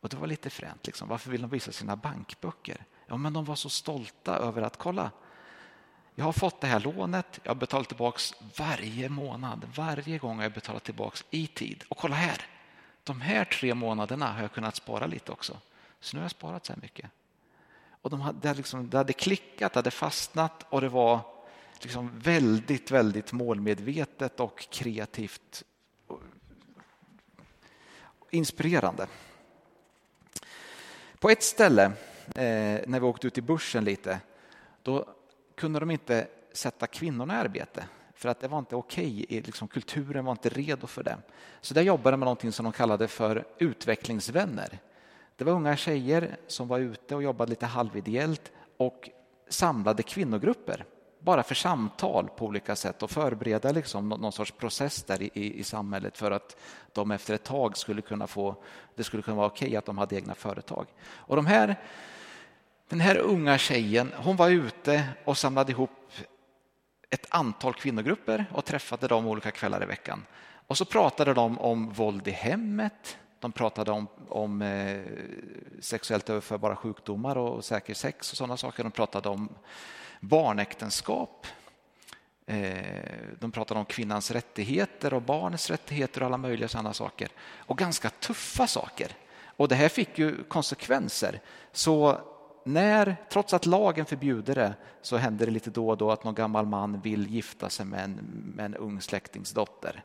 Och 0.00 0.08
Det 0.08 0.16
var 0.16 0.26
lite 0.26 0.50
fränt. 0.50 0.86
Liksom. 0.86 1.08
Varför 1.08 1.30
vill 1.30 1.40
de 1.40 1.50
visa 1.50 1.72
sina 1.72 1.96
bankböcker? 1.96 2.84
Ja, 3.06 3.16
men 3.16 3.32
de 3.32 3.44
var 3.44 3.54
så 3.54 3.68
stolta 3.68 4.36
över 4.36 4.62
att 4.62 4.76
kolla. 4.76 5.10
Jag 6.14 6.24
har 6.24 6.32
fått 6.32 6.60
det 6.60 6.66
här 6.66 6.80
lånet, 6.80 7.40
jag 7.42 7.50
har 7.50 7.56
betalat 7.56 7.88
tillbaka 7.88 8.18
varje 8.58 9.08
månad. 9.08 9.64
Varje 9.76 10.18
gång 10.18 10.36
har 10.36 10.42
jag 10.42 10.52
betalat 10.52 10.84
tillbaka 10.84 11.18
i 11.30 11.46
tid. 11.46 11.84
Och 11.88 11.96
kolla 11.96 12.14
här, 12.14 12.46
de 13.04 13.20
här 13.20 13.44
tre 13.44 13.74
månaderna 13.74 14.32
har 14.32 14.42
jag 14.42 14.52
kunnat 14.52 14.76
spara 14.76 15.06
lite 15.06 15.32
också. 15.32 15.56
Så 16.00 16.16
nu 16.16 16.20
har 16.20 16.24
jag 16.24 16.30
sparat 16.30 16.66
så 16.66 16.72
här 16.72 16.80
mycket. 16.82 17.10
Och 18.02 18.10
de 18.10 18.20
hade, 18.20 18.54
liksom, 18.54 18.90
det 18.90 18.96
hade 18.96 19.12
klickat, 19.12 19.72
det 19.72 19.78
hade 19.78 19.90
fastnat 19.90 20.66
och 20.68 20.80
det 20.80 20.88
var 20.88 21.20
liksom 21.82 22.10
väldigt, 22.18 22.90
väldigt 22.90 23.32
målmedvetet 23.32 24.40
och 24.40 24.68
kreativt 24.70 25.64
inspirerande. 28.30 29.06
På 31.18 31.30
ett 31.30 31.42
ställe, 31.42 31.84
eh, 32.26 32.80
när 32.86 33.00
vi 33.00 33.06
åkte 33.06 33.26
ut 33.26 33.38
i 33.38 33.42
bussen 33.42 33.84
lite, 33.84 34.20
då 34.82 35.14
kunde 35.54 35.80
de 35.80 35.90
inte 35.90 36.26
sätta 36.52 36.86
kvinnorna 36.86 37.34
i 37.34 37.36
arbete 37.36 37.84
för 38.14 38.28
att 38.28 38.40
det 38.40 38.48
var 38.48 38.58
inte 38.58 38.76
okej, 38.76 39.24
okay. 39.24 39.42
liksom, 39.42 39.68
kulturen 39.68 40.24
var 40.24 40.32
inte 40.32 40.48
redo 40.48 40.86
för 40.86 41.02
det. 41.02 41.18
Så 41.60 41.74
där 41.74 41.82
jobbade 41.82 42.14
de 42.14 42.20
med 42.20 42.26
någonting 42.26 42.52
som 42.52 42.64
de 42.64 42.72
kallade 42.72 43.08
för 43.08 43.44
utvecklingsvänner. 43.58 44.78
Det 45.36 45.44
var 45.44 45.52
unga 45.52 45.76
tjejer 45.76 46.36
som 46.46 46.68
var 46.68 46.78
ute 46.78 47.14
och 47.14 47.22
jobbade 47.22 47.50
lite 47.50 47.66
halvideellt 47.66 48.52
och 48.76 49.10
samlade 49.48 50.02
kvinnogrupper 50.02 50.84
bara 51.20 51.42
för 51.42 51.54
samtal 51.54 52.28
på 52.28 52.46
olika 52.46 52.76
sätt 52.76 53.02
och 53.02 53.10
förbereda 53.10 53.72
liksom 53.72 54.08
någon 54.08 54.32
sorts 54.32 54.52
process 54.52 55.02
där 55.02 55.22
i, 55.22 55.30
i, 55.34 55.58
i 55.58 55.64
samhället 55.64 56.18
för 56.18 56.30
att 56.30 56.56
de 56.92 57.10
efter 57.10 57.34
ett 57.34 57.44
tag 57.44 57.76
skulle 57.76 58.02
kunna 58.02 58.26
få, 58.26 58.56
det 58.94 59.04
skulle 59.04 59.22
kunna 59.22 59.36
vara 59.36 59.46
okej 59.46 59.66
okay 59.66 59.76
att 59.76 59.86
de 59.86 59.98
hade 59.98 60.16
egna 60.16 60.34
företag. 60.34 60.86
Och 61.02 61.36
de 61.36 61.46
här, 61.46 61.76
den 62.88 63.00
här 63.00 63.18
unga 63.18 63.58
tjejen, 63.58 64.12
hon 64.16 64.36
var 64.36 64.50
ute 64.50 65.04
och 65.24 65.38
samlade 65.38 65.72
ihop 65.72 65.90
ett 67.10 67.26
antal 67.28 67.74
kvinnogrupper 67.74 68.44
och 68.52 68.64
träffade 68.64 69.08
dem 69.08 69.26
olika 69.26 69.50
kvällar 69.50 69.82
i 69.82 69.86
veckan. 69.86 70.26
Och 70.66 70.78
så 70.78 70.84
pratade 70.84 71.34
de 71.34 71.58
om 71.58 71.92
våld 71.92 72.28
i 72.28 72.30
hemmet, 72.30 73.18
de 73.40 73.52
pratade 73.52 73.90
om, 73.90 74.06
om 74.28 74.62
eh, 74.62 75.02
sexuellt 75.80 76.30
överförbara 76.30 76.76
sjukdomar 76.76 77.38
och 77.38 77.64
säker 77.64 77.94
sex 77.94 78.32
och 78.32 78.36
sådana 78.36 78.56
saker. 78.56 78.82
De 78.82 78.92
pratade 78.92 79.28
om 79.28 79.48
barnäktenskap. 80.20 81.46
Eh, 82.46 82.84
de 83.38 83.52
pratade 83.52 83.80
om 83.80 83.86
kvinnans 83.86 84.30
rättigheter 84.30 85.14
och 85.14 85.22
barnets 85.22 85.70
rättigheter 85.70 86.20
och 86.20 86.26
alla 86.26 86.36
möjliga 86.36 86.68
sådana 86.68 86.92
saker. 86.92 87.28
Och 87.42 87.78
ganska 87.78 88.10
tuffa 88.10 88.66
saker. 88.66 89.12
Och 89.42 89.68
det 89.68 89.74
här 89.74 89.88
fick 89.88 90.18
ju 90.18 90.44
konsekvenser. 90.44 91.40
Så 91.72 92.20
när, 92.64 93.16
trots 93.30 93.54
att 93.54 93.66
lagen 93.66 94.06
förbjuder 94.06 94.54
det, 94.54 94.74
så 95.02 95.16
händer 95.16 95.46
det 95.46 95.52
lite 95.52 95.70
då 95.70 95.88
och 95.88 95.96
då 95.96 96.10
att 96.10 96.24
någon 96.24 96.34
gammal 96.34 96.66
man 96.66 97.00
vill 97.00 97.26
gifta 97.26 97.70
sig 97.70 97.86
med 97.86 98.04
en, 98.04 98.12
med 98.56 98.64
en 98.64 98.74
ung 98.74 99.00
släktings 99.00 99.52
dotter. 99.52 100.02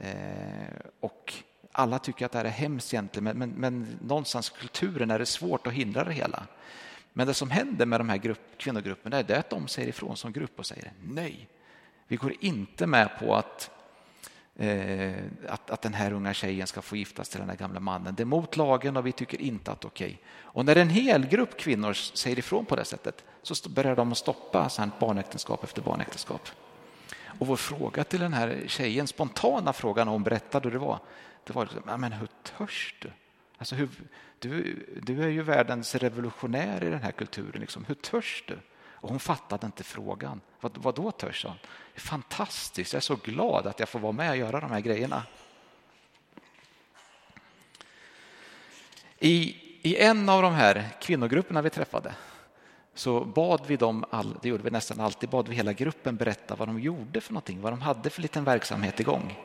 Eh, 0.00 0.76
och 1.00 1.34
alla 1.72 1.98
tycker 1.98 2.26
att 2.26 2.32
det 2.32 2.38
här 2.38 2.44
är 2.44 2.50
hemskt 2.50 2.94
egentligen, 2.94 3.24
men, 3.24 3.38
men, 3.38 3.50
men 3.50 3.98
någonstans 4.00 4.52
i 4.56 4.60
kulturen 4.60 5.10
är 5.10 5.18
det 5.18 5.26
svårt 5.26 5.66
att 5.66 5.72
hindra 5.72 6.04
det 6.04 6.12
hela. 6.12 6.46
Men 7.12 7.26
det 7.26 7.34
som 7.34 7.50
händer 7.50 7.86
med 7.86 8.00
de 8.00 8.08
här 8.08 8.16
grupp, 8.16 8.40
kvinnogrupperna 8.56 9.18
är 9.18 9.38
att 9.38 9.50
de 9.50 9.68
säger 9.68 9.88
ifrån 9.88 10.16
som 10.16 10.32
grupp 10.32 10.58
och 10.58 10.66
säger 10.66 10.92
nej, 11.02 11.48
vi 12.06 12.16
går 12.16 12.34
inte 12.40 12.86
med 12.86 13.18
på 13.18 13.34
att, 13.34 13.70
eh, 14.56 15.14
att, 15.48 15.70
att 15.70 15.82
den 15.82 15.94
här 15.94 16.12
unga 16.12 16.34
tjejen 16.34 16.66
ska 16.66 16.82
få 16.82 16.96
giftas 16.96 17.28
till 17.28 17.40
den 17.40 17.48
här 17.48 17.56
gamla 17.56 17.80
mannen. 17.80 18.14
Det 18.14 18.22
är 18.22 18.24
mot 18.24 18.56
lagen 18.56 18.96
och 18.96 19.06
vi 19.06 19.12
tycker 19.12 19.40
inte 19.40 19.72
att 19.72 19.80
det 19.80 19.86
är 19.86 19.88
okej. 19.88 20.22
Och 20.28 20.64
när 20.64 20.76
en 20.76 20.88
hel 20.88 21.26
grupp 21.26 21.56
kvinnor 21.56 21.92
säger 21.92 22.38
ifrån 22.38 22.64
på 22.64 22.76
det 22.76 22.84
sättet 22.84 23.24
så 23.42 23.68
börjar 23.68 23.96
de 23.96 24.14
stoppa 24.14 24.70
barnäktenskap 25.00 25.64
efter 25.64 25.82
barnäktenskap. 25.82 26.48
Och 27.38 27.46
vår 27.46 27.56
fråga 27.56 28.04
till 28.04 28.20
den 28.20 28.32
här 28.32 28.64
tjejen, 28.66 29.06
spontana 29.06 29.72
frågan 29.72 30.08
hon 30.08 30.22
berättade 30.22 30.68
hur 30.68 30.72
det 30.72 30.78
var, 30.78 30.98
det 31.44 31.52
var 31.52 31.64
liksom, 31.64 32.00
men 32.00 32.12
hur 32.12 32.28
törs 32.42 32.94
du? 33.00 33.10
Alltså 33.62 33.74
hur, 33.74 33.88
du, 34.38 34.86
du 35.02 35.22
är 35.22 35.28
ju 35.28 35.42
världens 35.42 35.94
revolutionär 35.94 36.84
i 36.84 36.90
den 36.90 37.02
här 37.02 37.12
kulturen. 37.12 37.60
Liksom. 37.60 37.84
Hur 37.84 37.94
törs 37.94 38.44
du? 38.48 38.58
Och 38.74 39.08
hon 39.08 39.20
fattade 39.20 39.66
inte 39.66 39.84
frågan. 39.84 40.40
Vad, 40.60 40.78
vad 40.78 40.94
då 40.94 41.10
törs 41.10 41.44
hon? 41.44 41.56
Fantastiskt, 41.94 42.92
jag 42.92 42.98
är 42.98 43.02
så 43.02 43.16
glad 43.16 43.66
att 43.66 43.80
jag 43.80 43.88
får 43.88 43.98
vara 43.98 44.12
med 44.12 44.30
och 44.30 44.36
göra 44.36 44.60
de 44.60 44.70
här 44.70 44.80
grejerna. 44.80 45.22
I, 49.18 49.56
I 49.82 49.96
en 49.96 50.28
av 50.28 50.42
de 50.42 50.52
här 50.52 50.88
kvinnogrupperna 51.00 51.62
vi 51.62 51.70
träffade 51.70 52.14
så 52.94 53.24
bad 53.24 53.66
vi 53.66 53.76
dem, 53.76 54.04
all, 54.10 54.38
det 54.42 54.48
gjorde 54.48 54.62
vi 54.62 54.70
nästan 54.70 55.00
alltid, 55.00 55.28
bad 55.28 55.48
vi 55.48 55.54
hela 55.54 55.72
gruppen 55.72 56.16
berätta 56.16 56.56
vad 56.56 56.68
de 56.68 56.80
gjorde 56.80 57.20
för 57.20 57.32
någonting, 57.32 57.60
vad 57.60 57.72
de 57.72 57.80
hade 57.80 58.10
för 58.10 58.22
liten 58.22 58.44
verksamhet 58.44 59.00
igång. 59.00 59.38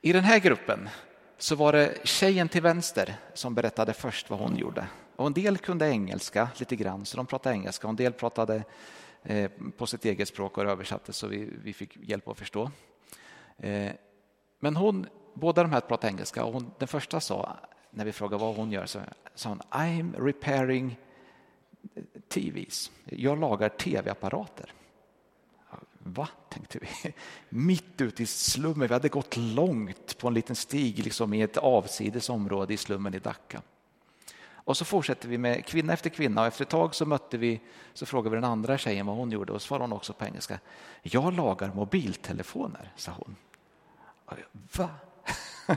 I 0.00 0.12
den 0.12 0.24
här 0.24 0.38
gruppen 0.38 0.88
så 1.38 1.54
var 1.54 1.72
det 1.72 1.98
tjejen 2.04 2.48
till 2.48 2.62
vänster 2.62 3.16
som 3.34 3.54
berättade 3.54 3.92
först 3.92 4.30
vad 4.30 4.38
hon 4.38 4.56
gjorde. 4.56 4.86
Och 5.16 5.26
en 5.26 5.32
del 5.32 5.58
kunde 5.58 5.88
engelska 5.88 6.48
lite 6.56 6.76
grann, 6.76 7.04
så 7.04 7.16
de 7.16 7.26
pratade 7.26 7.54
engelska. 7.54 7.86
Och 7.86 7.90
en 7.90 7.96
del 7.96 8.12
pratade 8.12 8.64
eh, 9.22 9.50
på 9.76 9.86
sitt 9.86 10.04
eget 10.04 10.28
språk 10.28 10.58
och 10.58 10.64
översatte 10.64 11.12
så 11.12 11.26
vi, 11.26 11.50
vi 11.62 11.72
fick 11.72 11.96
hjälp 11.96 12.28
att 12.28 12.38
förstå. 12.38 12.70
Eh, 13.58 13.92
men 14.58 14.76
hon, 14.76 15.06
båda 15.34 15.62
de 15.62 15.72
här 15.72 15.80
pratade 15.80 16.12
engelska 16.12 16.44
och 16.44 16.52
hon, 16.52 16.70
den 16.78 16.88
första 16.88 17.20
sa, 17.20 17.56
när 17.90 18.04
vi 18.04 18.12
frågade 18.12 18.44
vad 18.44 18.56
hon 18.56 18.72
gör, 18.72 18.86
så 18.86 19.00
sa 19.34 19.48
hon 19.48 19.60
I'm 19.70 20.24
repairing 20.26 20.98
TVs. 22.28 22.90
Jag 23.04 23.40
lagar 23.40 23.68
tv-apparater. 23.68 24.72
Va, 25.98 26.28
tänkte 26.68 26.88
vi. 27.02 27.14
Mitt 27.48 28.00
ute 28.00 28.22
i 28.22 28.26
slummen. 28.26 28.88
Vi 28.88 28.94
hade 28.94 29.08
gått 29.08 29.36
långt 29.36 30.18
på 30.18 30.28
en 30.28 30.34
liten 30.34 30.56
stig 30.56 31.04
liksom 31.04 31.34
i 31.34 31.42
ett 31.42 31.56
avsides 31.56 32.30
område 32.30 32.74
i 32.74 32.76
slummen 32.76 33.14
i 33.14 33.18
Dhaka. 33.18 33.62
Och 34.52 34.76
så 34.76 34.84
fortsätter 34.84 35.28
vi 35.28 35.38
med 35.38 35.66
kvinna 35.66 35.92
efter 35.92 36.10
kvinna 36.10 36.40
och 36.40 36.46
efter 36.46 36.64
ett 36.64 36.70
tag 36.70 36.94
så 36.94 37.06
mötte 37.06 37.38
vi, 37.38 37.60
så 37.94 38.06
frågade 38.06 38.30
vi 38.30 38.40
den 38.40 38.50
andra 38.50 38.78
tjejen 38.78 39.06
vad 39.06 39.16
hon 39.16 39.30
gjorde 39.30 39.52
och 39.52 39.62
svarade 39.62 39.84
hon 39.84 39.92
också 39.92 40.12
på 40.12 40.24
engelska. 40.24 40.58
Jag 41.02 41.34
lagar 41.34 41.72
mobiltelefoner, 41.74 42.92
sa 42.96 43.12
hon. 43.12 43.36
Va? 44.76 44.88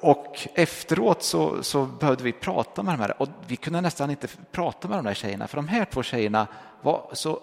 Och 0.00 0.48
efteråt 0.54 1.22
så, 1.22 1.62
så 1.62 1.86
behövde 1.86 2.24
vi 2.24 2.32
prata 2.32 2.82
med 2.82 2.94
de 2.94 3.00
här 3.00 3.22
och 3.22 3.28
vi 3.46 3.56
kunde 3.56 3.80
nästan 3.80 4.10
inte 4.10 4.28
prata 4.52 4.88
med 4.88 4.98
de 4.98 5.06
här 5.06 5.14
tjejerna 5.14 5.48
för 5.48 5.56
de 5.56 5.68
här 5.68 5.84
två 5.84 6.02
tjejerna 6.02 6.46
var 6.82 7.10
så 7.12 7.40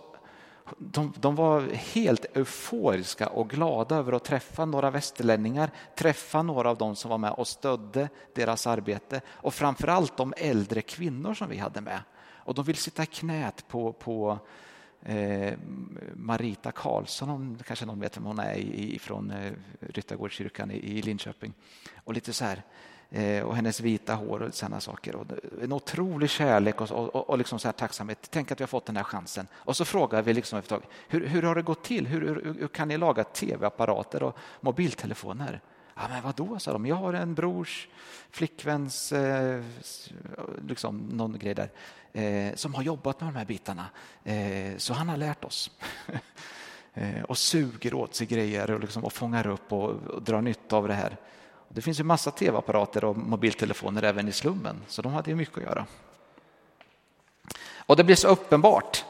de, 0.77 1.13
de, 1.19 1.35
var 1.35 1.61
helt 1.73 2.37
euforiska 2.37 3.27
och 3.27 3.49
glada 3.49 3.95
över 3.95 4.13
att 4.13 4.23
träffa 4.23 4.65
några 4.65 4.91
västerlänningar, 4.91 5.71
träffa 5.95 6.41
några 6.41 6.69
av 6.69 6.77
dem 6.77 6.95
som 6.95 7.09
var 7.09 7.17
med 7.17 7.31
och 7.31 7.47
stödde 7.47 8.09
deras 8.35 8.67
arbete 8.67 9.21
och 9.27 9.53
framförallt 9.53 10.17
de 10.17 10.33
äldre 10.37 10.81
kvinnor 10.81 11.33
som 11.33 11.49
vi 11.49 11.57
hade 11.57 11.81
med. 11.81 11.99
Och 12.43 12.55
de 12.55 12.65
vill 12.65 12.75
sitta 12.75 13.03
i 13.03 13.05
knät 13.05 13.67
på, 13.67 13.93
på 13.93 14.39
eh, 15.01 15.53
Marita 16.13 16.71
Karlsson, 16.71 17.59
kanske 17.67 17.85
någon 17.85 17.99
vet 17.99 18.17
vem 18.17 18.25
hon 18.25 18.39
är, 18.39 18.99
från 18.99 19.31
eh, 19.31 19.51
Ryttargårdskyrkan 19.79 20.71
i, 20.71 20.75
i 20.75 21.01
Linköping. 21.01 21.53
Och 22.03 22.13
lite 22.13 22.33
så 22.33 22.45
här, 22.45 22.63
Eh, 23.13 23.43
och 23.43 23.55
hennes 23.55 23.79
vita 23.79 24.15
hår 24.15 24.41
och 24.41 24.53
sådana 24.53 24.79
saker. 24.79 25.15
Och 25.15 25.25
en 25.61 25.73
otrolig 25.73 26.29
kärlek 26.29 26.81
och, 26.81 26.91
och, 26.91 27.29
och 27.29 27.37
liksom 27.37 27.59
så 27.59 27.67
här 27.67 27.73
tacksamhet. 27.73 28.27
Tänk 28.29 28.51
att 28.51 28.59
vi 28.59 28.63
har 28.63 28.67
fått 28.67 28.85
den 28.85 28.97
här 28.97 29.03
chansen. 29.03 29.47
Och 29.53 29.77
så 29.77 29.85
frågar 29.85 30.21
vi 30.21 30.33
liksom 30.33 30.59
efter 30.59 30.79
hur, 31.07 31.27
hur 31.27 31.43
har 31.43 31.55
det 31.55 31.61
gått 31.61 31.83
till? 31.83 32.07
Hur, 32.07 32.21
hur, 32.21 32.55
hur 32.59 32.67
kan 32.67 32.87
ni 32.87 32.97
laga 32.97 33.23
tv-apparater 33.23 34.23
och 34.23 34.37
mobiltelefoner? 34.61 35.61
Ja, 35.95 36.01
men 36.09 36.23
vadå, 36.23 36.59
sa 36.59 36.73
de. 36.73 36.85
Jag 36.85 36.95
har 36.95 37.13
en 37.13 37.33
brors 37.35 37.87
flickväns, 38.29 39.11
eh, 39.11 39.63
liksom 40.67 40.97
någon 40.97 41.39
grej 41.39 41.55
där, 41.55 41.71
eh, 42.13 42.55
som 42.55 42.73
har 42.73 42.83
jobbat 42.83 43.21
med 43.21 43.33
de 43.33 43.35
här 43.35 43.45
bitarna. 43.45 43.85
Eh, 44.23 44.77
så 44.77 44.93
han 44.93 45.09
har 45.09 45.17
lärt 45.17 45.43
oss. 45.43 45.71
Eh, 46.93 47.21
och 47.21 47.37
suger 47.37 47.93
åt 47.93 48.15
sig 48.15 48.27
grejer 48.27 48.71
och, 48.71 48.79
liksom, 48.79 49.05
och 49.05 49.13
fångar 49.13 49.47
upp 49.47 49.73
och, 49.73 49.89
och 49.89 50.21
drar 50.21 50.41
nytta 50.41 50.75
av 50.75 50.87
det 50.87 50.93
här. 50.93 51.17
Det 51.73 51.81
finns 51.81 51.99
ju 51.99 52.03
massa 52.03 52.31
tv-apparater 52.31 53.03
och 53.03 53.17
mobiltelefoner 53.17 54.03
även 54.03 54.27
i 54.27 54.31
slummen, 54.31 54.81
så 54.87 55.01
de 55.01 55.13
hade 55.13 55.29
ju 55.29 55.35
mycket 55.35 55.57
att 55.57 55.63
göra. 55.63 55.85
Och 57.75 57.95
det 57.95 58.03
blir 58.03 58.15
så 58.15 58.27
uppenbart 58.27 59.05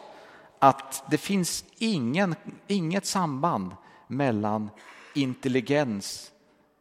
att 0.59 1.03
det 1.09 1.17
finns 1.17 1.65
ingen, 1.77 2.35
inget 2.67 3.05
samband 3.05 3.75
mellan 4.07 4.69
intelligens 5.15 6.31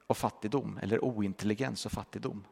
och 0.07 0.17
fattigdom, 0.17 0.79
eller 0.83 1.05
ointelligens 1.05 1.87
och 1.87 1.93
fattigdom. 1.93 2.45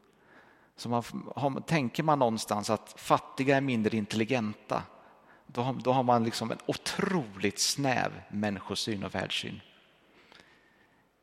Så 0.77 0.89
man, 0.89 1.03
har, 1.37 1.61
tänker 1.61 2.03
man 2.03 2.19
någonstans 2.19 2.71
att 2.71 2.95
fattiga 2.97 3.57
är 3.57 3.61
mindre 3.61 3.97
intelligenta, 3.97 4.83
då 5.47 5.61
har, 5.61 5.73
då 5.73 5.93
har 5.93 6.03
man 6.03 6.25
liksom 6.25 6.51
en 6.51 6.59
otroligt 6.67 7.59
snäv 7.59 8.13
människosyn 8.29 9.05
och 9.05 9.15
världssyn. 9.15 9.61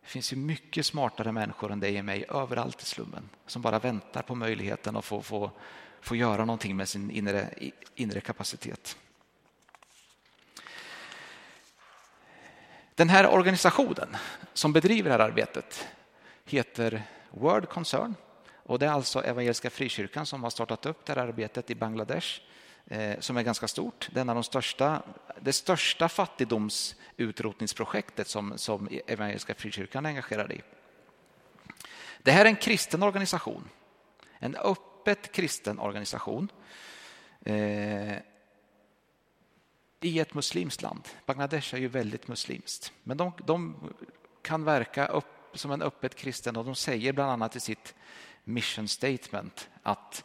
Det 0.05 0.11
finns 0.11 0.33
ju 0.33 0.37
mycket 0.37 0.85
smartare 0.85 1.31
människor 1.31 1.71
än 1.71 1.79
dig 1.79 1.99
och 1.99 2.05
mig 2.05 2.25
överallt 2.29 2.81
i 2.81 2.85
slummen 2.85 3.29
som 3.47 3.61
bara 3.61 3.79
väntar 3.79 4.21
på 4.21 4.35
möjligheten 4.35 4.95
att 4.95 5.05
få, 5.05 5.21
få, 5.21 5.51
få 6.01 6.15
göra 6.15 6.45
någonting 6.45 6.75
med 6.75 6.89
sin 6.89 7.11
inre, 7.11 7.49
inre 7.95 8.21
kapacitet. 8.21 8.97
Den 12.95 13.09
här 13.09 13.27
organisationen 13.27 14.17
som 14.53 14.73
bedriver 14.73 15.09
det 15.09 15.15
här 15.15 15.29
arbetet 15.29 15.87
heter 16.45 17.03
World 17.29 17.69
Concern 17.69 18.15
och 18.53 18.79
det 18.79 18.85
är 18.85 18.91
alltså 18.91 19.23
Evangeliska 19.23 19.69
Frikyrkan 19.69 20.25
som 20.25 20.43
har 20.43 20.49
startat 20.49 20.85
upp 20.85 21.05
det 21.05 21.13
här 21.13 21.27
arbetet 21.27 21.69
i 21.69 21.75
Bangladesh 21.75 22.41
Eh, 22.87 23.19
som 23.19 23.37
är 23.37 23.43
ganska 23.43 23.67
stort. 23.67 24.09
Det 24.11 24.19
är 24.19 24.21
en 24.21 24.29
av 24.29 24.35
de 24.35 24.43
största, 24.43 25.03
det 25.41 25.53
största 25.53 26.09
fattigdomsutrotningsprojektet 26.09 28.27
som, 28.27 28.57
som 28.57 28.89
Evangeliska 29.07 29.53
Frikyrkan 29.53 30.05
är 30.05 30.09
engagerad 30.09 30.51
i. 30.51 30.61
Det 32.23 32.31
här 32.31 32.45
är 32.45 32.49
en 32.49 32.55
kristen 32.55 33.03
organisation, 33.03 33.69
en 34.39 34.55
öppet 34.55 35.31
kristen 35.31 35.79
organisation. 35.79 36.51
Eh, 37.41 38.17
i 40.01 40.19
ett 40.19 40.33
muslimskt 40.33 40.81
land. 40.81 41.07
Bangladesh 41.25 41.75
är 41.75 41.79
ju 41.79 41.87
väldigt 41.87 42.27
muslimskt. 42.27 42.93
Men 43.03 43.17
de, 43.17 43.31
de 43.45 43.75
kan 44.41 44.63
verka 44.63 45.05
upp, 45.05 45.25
som 45.53 45.71
en 45.71 45.81
öppet 45.81 46.15
kristen 46.15 46.55
och 46.55 46.65
de 46.65 46.75
säger 46.75 47.13
bland 47.13 47.31
annat 47.31 47.55
i 47.55 47.59
sitt 47.59 47.95
mission 48.43 48.87
statement 48.87 49.69
att 49.83 50.23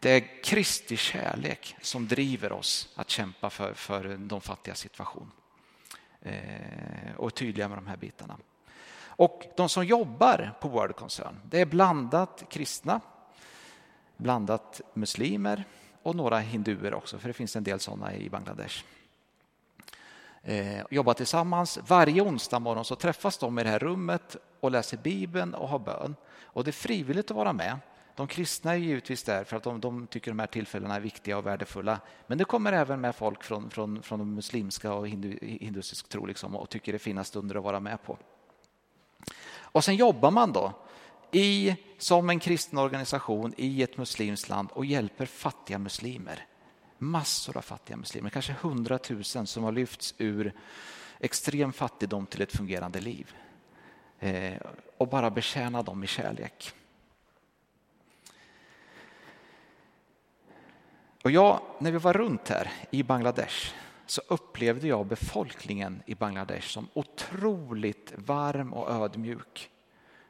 det 0.00 0.10
är 0.10 0.42
Kristi 0.42 0.96
kärlek 0.96 1.76
som 1.82 2.08
driver 2.08 2.52
oss 2.52 2.88
att 2.94 3.10
kämpa 3.10 3.50
för, 3.50 3.74
för 3.74 4.16
de 4.16 4.40
fattiga 4.40 4.74
situation. 4.74 5.30
Eh, 6.22 7.14
och 7.16 7.26
är 7.26 7.30
tydliga 7.30 7.68
med 7.68 7.78
de 7.78 7.86
här 7.86 7.96
bitarna. 7.96 8.36
Och 9.00 9.42
de 9.56 9.68
som 9.68 9.84
jobbar 9.84 10.54
på 10.60 10.68
World 10.68 10.96
Concern, 10.96 11.40
det 11.44 11.60
är 11.60 11.66
blandat 11.66 12.44
kristna, 12.48 13.00
blandat 14.16 14.80
muslimer 14.94 15.64
och 16.02 16.16
några 16.16 16.38
hinduer 16.38 16.94
också, 16.94 17.18
för 17.18 17.28
det 17.28 17.34
finns 17.34 17.56
en 17.56 17.64
del 17.64 17.80
sådana 17.80 18.14
i 18.14 18.30
Bangladesh. 18.30 18.84
Eh, 20.42 20.82
jobbar 20.90 21.14
tillsammans. 21.14 21.78
Varje 21.86 22.22
onsdag 22.22 22.58
morgon 22.58 22.84
så 22.84 22.96
träffas 22.96 23.38
de 23.38 23.58
i 23.58 23.62
det 23.62 23.70
här 23.70 23.78
rummet 23.78 24.36
och 24.60 24.70
läser 24.70 24.96
Bibeln 24.96 25.54
och 25.54 25.68
har 25.68 25.78
bön. 25.78 26.16
Och 26.40 26.64
det 26.64 26.70
är 26.70 26.72
frivilligt 26.72 27.30
att 27.30 27.36
vara 27.36 27.52
med. 27.52 27.78
De 28.18 28.26
kristna 28.26 28.72
är 28.72 28.76
givetvis 28.76 29.22
där 29.22 29.44
för 29.44 29.56
att 29.56 29.62
de, 29.62 29.80
de 29.80 30.06
tycker 30.06 30.30
de 30.30 30.38
här 30.38 30.46
tillfällena 30.46 30.96
är 30.96 31.00
viktiga 31.00 31.38
och 31.38 31.46
värdefulla. 31.46 32.00
Men 32.26 32.38
det 32.38 32.44
kommer 32.44 32.72
även 32.72 33.00
med 33.00 33.16
folk 33.16 33.44
från, 33.44 33.70
från, 33.70 34.02
från 34.02 34.18
de 34.18 34.34
muslimska 34.34 34.92
och 34.92 35.08
hindu, 35.08 35.38
hinduisk 35.42 36.08
tro 36.08 36.26
liksom, 36.26 36.56
och 36.56 36.68
tycker 36.68 36.92
det 36.92 36.96
är 36.96 36.98
fina 36.98 37.24
stunder 37.24 37.56
att 37.56 37.62
vara 37.62 37.80
med 37.80 38.02
på. 38.02 38.18
Och 39.60 39.84
sen 39.84 39.96
jobbar 39.96 40.30
man 40.30 40.52
då 40.52 40.72
i, 41.32 41.76
som 41.98 42.30
en 42.30 42.40
kristen 42.40 42.78
organisation 42.78 43.54
i 43.56 43.82
ett 43.82 43.96
muslimskt 43.96 44.48
land 44.48 44.68
och 44.72 44.86
hjälper 44.86 45.26
fattiga 45.26 45.78
muslimer. 45.78 46.46
Massor 46.98 47.56
av 47.56 47.62
fattiga 47.62 47.96
muslimer, 47.96 48.30
kanske 48.30 48.54
hundratusen 48.60 49.46
som 49.46 49.64
har 49.64 49.72
lyfts 49.72 50.14
ur 50.18 50.52
extrem 51.18 51.72
fattigdom 51.72 52.26
till 52.26 52.42
ett 52.42 52.56
fungerande 52.56 53.00
liv. 53.00 53.34
Eh, 54.18 54.56
och 54.96 55.08
bara 55.08 55.30
betjäna 55.30 55.82
dem 55.82 56.04
i 56.04 56.06
kärlek. 56.06 56.74
Och 61.24 61.30
jag, 61.30 61.60
när 61.78 61.92
vi 61.92 61.98
var 61.98 62.12
runt 62.12 62.48
här 62.48 62.72
i 62.90 63.02
Bangladesh 63.02 63.74
så 64.06 64.22
upplevde 64.28 64.88
jag 64.88 65.06
befolkningen 65.06 66.02
i 66.06 66.14
Bangladesh 66.14 66.68
som 66.68 66.88
otroligt 66.94 68.12
varm 68.16 68.72
och 68.72 68.90
ödmjuk. 68.90 69.70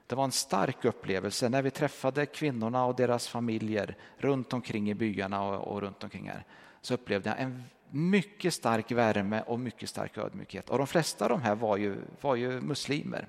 Det 0.06 0.14
var 0.14 0.24
en 0.24 0.32
stark 0.32 0.84
upplevelse 0.84 1.48
när 1.48 1.62
vi 1.62 1.70
träffade 1.70 2.26
kvinnorna 2.26 2.84
och 2.84 2.96
deras 2.96 3.28
familjer 3.28 3.96
runt 4.16 4.52
omkring 4.52 4.90
i 4.90 4.94
byarna 4.94 5.42
och, 5.42 5.74
och 5.74 5.80
runt 5.80 6.04
omkring 6.04 6.28
här. 6.28 6.44
Så 6.80 6.94
upplevde 6.94 7.30
jag 7.30 7.40
en 7.40 7.64
mycket 7.90 8.54
stark 8.54 8.92
värme 8.92 9.42
och 9.46 9.60
mycket 9.60 9.88
stark 9.88 10.18
ödmjukhet. 10.18 10.70
Och 10.70 10.78
de 10.78 10.86
flesta 10.86 11.24
av 11.24 11.30
de 11.30 11.42
här 11.42 11.54
var 11.54 11.76
ju, 11.76 11.96
var 12.20 12.34
ju 12.34 12.60
muslimer. 12.60 13.28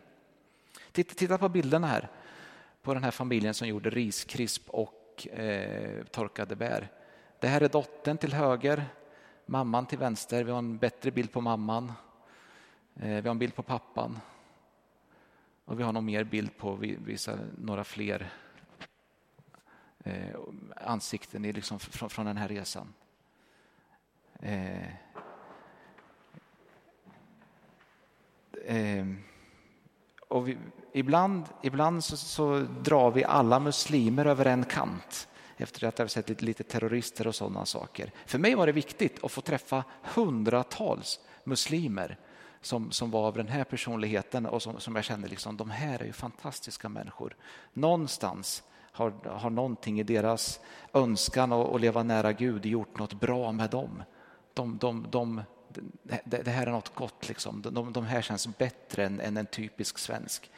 Titta, 0.92 1.14
titta 1.14 1.38
på 1.38 1.50
bilderna 1.50 1.88
här 1.88 2.10
på 2.82 2.94
den 2.94 3.04
här 3.04 3.12
familjen 3.12 3.54
som 3.54 3.68
gjorde 3.68 3.90
riskrisp 3.90 4.70
och 4.70 5.28
eh, 5.28 6.04
torkade 6.04 6.56
bär. 6.56 6.92
Det 7.40 7.48
här 7.48 7.62
är 7.62 7.70
dottern 7.70 8.18
till 8.18 8.34
höger, 8.34 8.86
mamman 9.46 9.86
till 9.86 9.98
vänster. 9.98 10.44
Vi 10.44 10.52
har 10.52 10.58
en 10.58 10.78
bättre 10.78 11.12
bild 11.12 11.32
på 11.32 11.42
mamman. 11.42 11.92
Eh, 12.96 13.08
vi 13.10 13.22
har 13.22 13.32
en 13.32 13.40
bild 13.40 13.56
på 13.56 13.64
pappan. 13.64 14.20
Och 15.66 15.80
vi 15.80 15.84
har 15.84 15.94
någon 15.94 16.06
mer 16.06 16.24
bild 16.24 16.58
på 16.58 16.76
vissa, 16.76 17.40
några 17.58 17.84
fler 17.84 18.32
eh, 20.04 20.36
ansikten 20.76 21.46
i, 21.46 21.54
liksom, 21.54 21.80
från, 21.80 22.10
från 22.10 22.26
den 22.26 22.38
här 22.38 22.48
resan. 22.48 22.94
Eh, 24.40 24.94
eh, 28.66 29.06
och 30.28 30.48
vi, 30.48 30.58
ibland 30.94 31.46
ibland 31.62 32.04
så, 32.04 32.18
så, 32.18 32.60
drar 32.60 33.12
vi 33.12 33.24
alla 33.24 33.60
muslimer 33.60 34.26
över 34.26 34.46
en 34.46 34.64
kant 34.64 35.29
efter 35.62 35.88
att 35.88 35.98
ha 35.98 36.08
sett 36.08 36.42
lite, 36.42 36.64
terrorister 36.64 37.28
och 37.28 37.36
sådana 37.36 37.66
saker. 37.66 38.12
För 38.26 38.40
mig 38.40 38.56
var 38.56 38.66
det 38.66 38.72
viktigt 38.72 39.24
att 39.24 39.32
få 39.32 39.42
träffa 39.42 39.84
hundratals 40.02 41.20
muslimer 41.44 42.18
som, 42.62 42.92
som 42.92 43.12
var 43.12 43.28
av 43.28 43.34
den 43.34 43.48
här 43.48 43.64
personligheten 43.64 44.46
och 44.46 44.62
som, 44.62 44.80
som 44.80 44.96
jag 44.96 45.06
kände 45.06 45.28
liksom, 45.28 45.58
de 45.58 45.70
här 45.70 46.00
är 46.00 46.06
ju 46.06 46.14
fantastiska 46.14 46.90
människor. 46.90 47.36
Någonstans 47.74 48.64
har, 48.92 49.12
har 49.26 49.50
någonting 49.50 50.00
i 50.00 50.04
deras 50.04 50.60
önskan 50.94 51.54
att, 51.54 51.82
leva 51.82 52.04
nära 52.04 52.34
Gud 52.34 52.66
gjort 52.66 53.00
något 53.00 53.14
bra 53.14 53.52
med 53.52 53.70
dem. 53.70 54.04
De, 54.54 54.78
de, 54.78 55.08
de, 55.12 55.42
det, 56.24 56.42
det 56.44 56.52
här 56.52 56.68
är 56.68 56.72
något 56.72 56.96
gott, 56.96 57.28
liksom. 57.28 57.62
de, 57.62 57.94
de 57.94 58.06
här 58.06 58.22
känns 58.22 58.58
bättre 58.58 59.06
än, 59.06 59.20
än 59.20 59.38
en 59.38 59.46
typisk 59.46 59.98
svensk. 59.98 60.52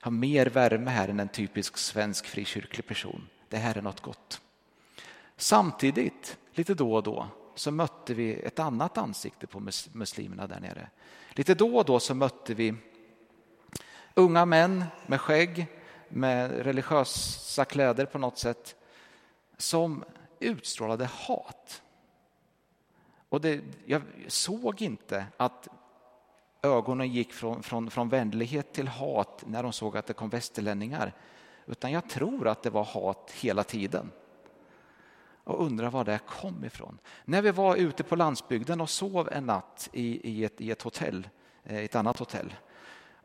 Har 0.00 0.10
mer 0.10 0.46
värme 0.46 0.90
här 0.90 1.08
än 1.08 1.20
en 1.20 1.28
typisk 1.28 1.76
svensk 1.76 2.26
frikyrklig 2.26 2.86
person. 2.86 3.28
Det 3.48 3.56
här 3.56 3.78
är 3.78 3.82
något 3.82 4.00
gott. 4.00 4.40
Samtidigt, 5.36 6.38
lite 6.52 6.74
då 6.74 6.94
och 6.94 7.02
då, 7.02 7.28
så 7.54 7.70
mötte 7.70 8.14
vi 8.14 8.34
ett 8.34 8.58
annat 8.58 8.98
ansikte 8.98 9.46
på 9.46 9.60
muslimerna 9.92 10.46
där 10.46 10.60
nere. 10.60 10.90
Lite 11.30 11.54
då 11.54 11.76
och 11.76 11.84
då 11.84 12.00
så 12.00 12.14
mötte 12.14 12.54
vi 12.54 12.74
unga 14.14 14.44
män 14.44 14.84
med 15.06 15.20
skägg, 15.20 15.66
med 16.08 16.50
religiösa 16.50 17.64
kläder 17.64 18.06
på 18.06 18.18
något 18.18 18.38
sätt, 18.38 18.76
som 19.56 20.04
utstrålade 20.40 21.04
hat. 21.04 21.82
Och 23.28 23.40
det, 23.40 23.60
jag 23.86 24.02
såg 24.28 24.82
inte 24.82 25.26
att 25.36 25.68
ögonen 26.62 27.08
gick 27.08 27.32
från, 27.32 27.62
från, 27.62 27.90
från 27.90 28.08
vänlighet 28.08 28.72
till 28.72 28.88
hat 28.88 29.44
när 29.46 29.62
de 29.62 29.72
såg 29.72 29.96
att 29.96 30.06
det 30.06 30.14
kom 30.14 30.28
västerlänningar. 30.28 31.12
Utan 31.66 31.92
jag 31.92 32.08
tror 32.08 32.48
att 32.48 32.62
det 32.62 32.70
var 32.70 32.84
hat 32.84 33.30
hela 33.34 33.64
tiden. 33.64 34.10
Och 35.44 35.64
undrar 35.66 35.90
var 35.90 36.04
det 36.04 36.20
kom 36.26 36.64
ifrån. 36.64 36.98
När 37.24 37.42
vi 37.42 37.50
var 37.50 37.76
ute 37.76 38.02
på 38.02 38.16
landsbygden 38.16 38.80
och 38.80 38.90
sov 38.90 39.28
en 39.32 39.46
natt 39.46 39.88
i, 39.92 40.30
i, 40.30 40.44
ett, 40.44 40.60
i 40.60 40.70
ett 40.70 40.82
hotell, 40.82 41.28
eh, 41.64 41.78
ett 41.78 41.94
annat 41.94 42.18
hotell 42.18 42.54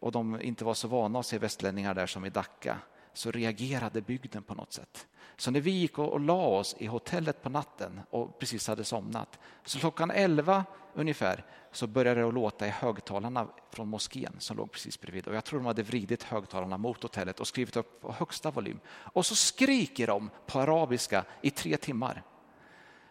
och 0.01 0.11
de 0.11 0.41
inte 0.41 0.65
var 0.65 0.73
så 0.73 0.87
vana 0.87 1.19
att 1.19 1.25
se 1.25 1.37
västlänningar 1.37 1.93
där 1.93 2.07
som 2.07 2.25
i 2.25 2.29
Dacca 2.29 2.77
så 3.13 3.31
reagerade 3.31 4.01
bygden 4.01 4.43
på 4.43 4.55
något 4.55 4.73
sätt. 4.73 5.07
Så 5.37 5.51
när 5.51 5.61
vi 5.61 5.71
gick 5.71 5.99
och, 5.99 6.13
och 6.13 6.19
la 6.19 6.47
oss 6.47 6.75
i 6.79 6.85
hotellet 6.85 7.43
på 7.43 7.49
natten 7.49 8.01
och 8.09 8.39
precis 8.39 8.67
hade 8.67 8.83
somnat, 8.83 9.39
så 9.65 9.79
klockan 9.79 10.11
11 10.11 10.65
ungefär 10.93 11.45
så 11.71 11.87
började 11.87 12.21
det 12.21 12.31
låta 12.31 12.67
i 12.67 12.69
högtalarna 12.69 13.47
från 13.69 13.87
moskén 13.87 14.35
som 14.39 14.57
låg 14.57 14.71
precis 14.71 15.01
bredvid. 15.01 15.27
Och 15.27 15.35
jag 15.35 15.43
tror 15.45 15.59
de 15.59 15.65
hade 15.65 15.83
vridit 15.83 16.23
högtalarna 16.23 16.77
mot 16.77 17.03
hotellet 17.03 17.39
och 17.39 17.47
skrivit 17.47 17.75
upp 17.75 18.01
på 18.01 18.11
högsta 18.11 18.51
volym. 18.51 18.79
Och 18.87 19.25
så 19.25 19.35
skriker 19.35 20.07
de 20.07 20.29
på 20.45 20.59
arabiska 20.59 21.25
i 21.41 21.51
tre 21.51 21.77
timmar. 21.77 22.23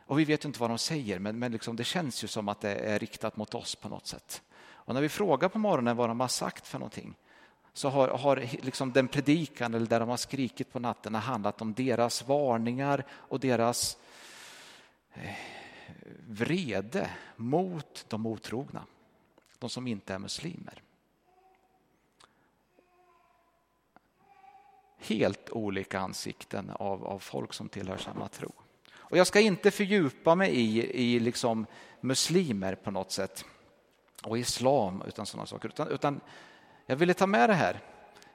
Och 0.06 0.18
vi 0.18 0.24
vet 0.24 0.44
inte 0.44 0.60
vad 0.60 0.70
de 0.70 0.78
säger, 0.78 1.18
men, 1.18 1.38
men 1.38 1.52
liksom 1.52 1.76
det 1.76 1.84
känns 1.84 2.24
ju 2.24 2.28
som 2.28 2.48
att 2.48 2.60
det 2.60 2.74
är 2.74 2.98
riktat 2.98 3.36
mot 3.36 3.54
oss 3.54 3.74
på 3.74 3.88
något 3.88 4.06
sätt. 4.06 4.42
Och 4.62 4.94
när 4.94 5.00
vi 5.00 5.08
frågar 5.08 5.48
på 5.48 5.58
morgonen 5.58 5.96
vad 5.96 6.10
de 6.10 6.20
har 6.20 6.28
sagt 6.28 6.66
för 6.66 6.78
någonting 6.78 7.14
så 7.72 7.88
har, 7.88 8.08
har 8.08 8.36
liksom 8.36 8.92
den 8.92 9.08
predikan 9.08 9.74
eller 9.74 9.86
där 9.86 10.00
de 10.00 10.08
har 10.08 10.16
skrikit 10.16 10.72
på 10.72 10.78
natten 10.78 11.14
handlat 11.14 11.62
om 11.62 11.74
deras 11.74 12.28
varningar 12.28 13.04
och 13.10 13.40
deras 13.40 13.96
eh, 15.14 15.34
vrede 16.28 17.10
mot 17.36 18.04
de 18.08 18.26
otrogna, 18.26 18.84
de 19.58 19.70
som 19.70 19.86
inte 19.86 20.14
är 20.14 20.18
muslimer. 20.18 20.82
Helt 24.98 25.50
olika 25.50 26.00
ansikten 26.00 26.70
av, 26.70 27.06
av 27.06 27.18
folk 27.18 27.52
som 27.52 27.68
tillhör 27.68 27.96
samma 27.96 28.28
tro. 28.28 28.52
Och 28.92 29.16
jag 29.16 29.26
ska 29.26 29.40
inte 29.40 29.70
fördjupa 29.70 30.34
mig 30.34 30.50
i, 30.50 31.02
i 31.14 31.20
liksom 31.20 31.66
muslimer 32.00 32.74
på 32.74 32.90
något 32.90 33.12
sätt 33.12 33.44
och 34.22 34.38
islam 34.38 35.02
utan 35.06 35.26
sådana 35.26 35.46
saker, 35.46 35.68
utan, 35.68 35.88
utan 35.88 36.20
jag 36.90 36.96
ville 36.96 37.14
ta 37.14 37.26
med 37.26 37.50
det 37.50 37.54
här 37.54 37.80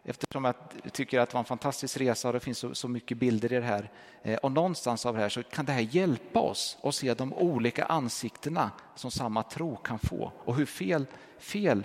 eftersom 0.04 0.46
jag 0.46 0.56
tycker 0.94 1.20
att 1.20 1.30
det 1.30 1.34
var 1.34 1.39
en 1.39 1.46
fantastisk 1.46 1.98
resa 1.98 2.28
och 2.28 2.34
det 2.34 2.39
finns 2.39 2.58
så, 2.58 2.76
så 2.76 2.88
mycket 2.88 3.18
bilder 3.18 3.54
i 3.54 3.56
det 3.56 3.65
här. 3.65 3.91
Eh, 4.24 4.38
och 4.38 4.52
någonstans 4.52 5.06
av 5.06 5.13
det 5.15 5.20
här 5.20 5.30
så 5.30 5.44
kan 5.44 5.65
det 5.65 5.72
här 5.72 5.82
hjälpa 5.82 6.39
oss 6.39 6.78
att 6.84 6.96
se 6.96 7.13
de 7.13 7.34
olika 7.34 7.86
ansiktena 7.86 8.72
som 8.96 9.12
samma 9.12 9.44
tro 9.44 9.76
kan 9.76 10.00
få 10.00 10.32
och 10.38 10.56
hur 10.56 10.65
fel, 10.65 11.06
fel 11.38 11.84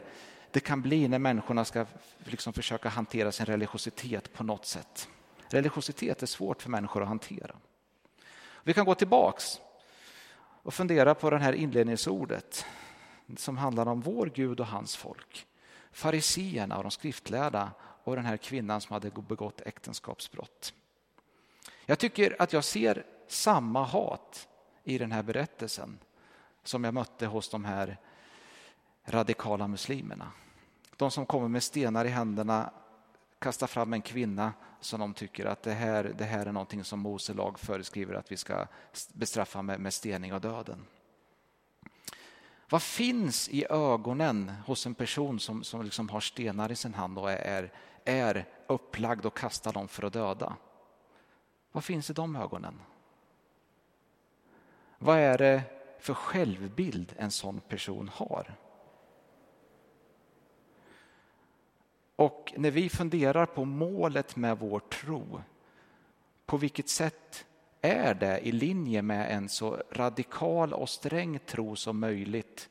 det 0.51 0.61
kan 0.61 0.83
bli 0.83 1.09
när 1.09 1.19
människorna 1.19 1.65
ska 1.65 1.87
liksom 2.19 2.53
försöka 2.53 2.89
hantera 2.89 3.33
sin 3.33 3.47
religiositet 3.47 4.33
på 4.33 4.45
något 4.45 4.67
sätt. 4.67 5.09
Religiositet 5.49 6.23
är 6.23 6.27
svårt 6.27 6.63
för 6.63 6.71
människor 6.71 7.03
att 7.03 7.09
hantera. 7.09 7.57
Vi 8.63 8.75
kan 8.75 8.85
gå 8.85 8.95
tillbaks 8.95 9.61
och 10.63 10.75
fundera 10.75 11.15
på 11.15 11.31
det 11.31 11.39
här 11.39 11.53
inledningsordet 11.53 12.67
som 13.37 13.59
handlar 13.59 13.89
om 13.89 14.01
vår 14.01 14.31
Gud 14.35 14.61
och 14.61 14.67
hans 14.67 14.97
folk. 14.97 15.47
Fariseerna 15.93 16.77
och 16.77 16.83
de 16.83 16.91
skriftlärda 16.91 17.71
och 18.05 18.17
den 18.17 18.25
här 18.25 18.37
kvinnan 18.37 18.81
som 18.81 18.95
hade 18.95 19.11
begått 19.11 19.61
äktenskapsbrott. 19.61 20.75
Jag 21.87 21.99
tycker 21.99 22.43
att 22.43 22.53
jag 22.53 22.65
ser 22.65 23.07
samma 23.29 23.85
hat 23.85 24.49
i 24.85 24.99
den 24.99 25.13
här 25.13 25.23
berättelsen 25.23 25.99
som 26.63 26.85
jag 26.85 26.95
mötte 26.95 27.27
hos 27.27 27.49
de 27.49 27.65
här 27.65 27.99
radikala 29.05 29.69
muslimerna. 29.69 30.33
De 30.97 31.11
som 31.11 31.27
kommer 31.27 31.49
med 31.49 31.63
stenar 31.63 32.05
i 32.05 32.09
händerna 32.09 32.73
kastar 33.39 33.67
fram 33.67 33.93
en 33.93 34.03
kvinna 34.03 34.53
som 34.81 35.01
de 35.01 35.15
tycker 35.15 35.47
att 35.47 35.63
det 35.63 35.73
här, 35.73 36.15
det 36.19 36.25
här 36.25 36.47
är 36.47 36.53
någonting 36.53 36.85
som 36.85 37.01
Mose 37.01 37.35
lag 37.35 37.59
föreskriver 37.59 38.15
att 38.15 38.33
vi 38.33 38.37
ska 38.37 38.67
bestraffa 39.13 39.63
med, 39.63 39.81
med 39.81 39.95
stening 39.95 40.35
och 40.35 40.41
döden. 40.41 40.87
Vad 42.71 42.83
finns 42.83 43.49
i 43.49 43.67
ögonen 43.71 44.53
hos 44.67 44.87
en 44.87 44.95
person 44.95 45.41
som, 45.41 45.65
som 45.65 45.83
liksom 45.83 46.09
har 46.09 46.21
stenar 46.21 46.73
i 46.73 46.77
sin 46.77 46.95
hand 46.95 47.19
och 47.19 47.31
är, 47.31 47.73
är 48.05 48.49
upplagd 48.67 49.27
och 49.27 49.37
kastar 49.37 49.73
dem 49.73 49.89
för 49.89 50.03
att 50.03 50.13
döda? 50.13 50.57
Vad 51.73 51.85
finns 51.85 52.11
i 52.11 52.13
de 52.13 52.37
ögonen? 52.37 52.81
Vad 54.99 55.19
är 55.19 55.39
det 55.39 55.63
för 55.99 56.15
självbild 56.15 57.15
en 57.19 57.31
sån 57.31 57.61
person 57.61 58.11
har? 58.15 58.55
Och 62.17 62.55
när 62.57 62.71
vi 62.71 62.89
funderar 62.89 63.47
på 63.47 63.65
målet 63.65 64.37
med 64.37 64.59
vår 64.59 64.81
tro, 64.81 65.43
på 66.47 66.57
vilket 66.57 66.89
sätt 66.89 67.47
är 67.81 68.15
det 68.15 68.47
i 68.47 68.53
linje 68.53 69.03
med 69.03 69.37
en 69.37 69.49
så 69.49 69.83
radikal 69.91 70.73
och 70.73 70.89
sträng 70.89 71.39
tro 71.39 71.77
som 71.77 72.01
möjligt? 72.01 72.69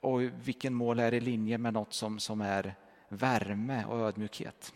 Och 0.00 0.20
vilken 0.22 0.74
mål 0.74 0.98
är 0.98 1.14
i 1.14 1.20
linje 1.20 1.58
med 1.58 1.72
något 1.72 1.92
som, 1.92 2.18
som 2.18 2.40
är 2.40 2.74
värme 3.08 3.84
och 3.84 3.98
ödmjukhet? 3.98 4.74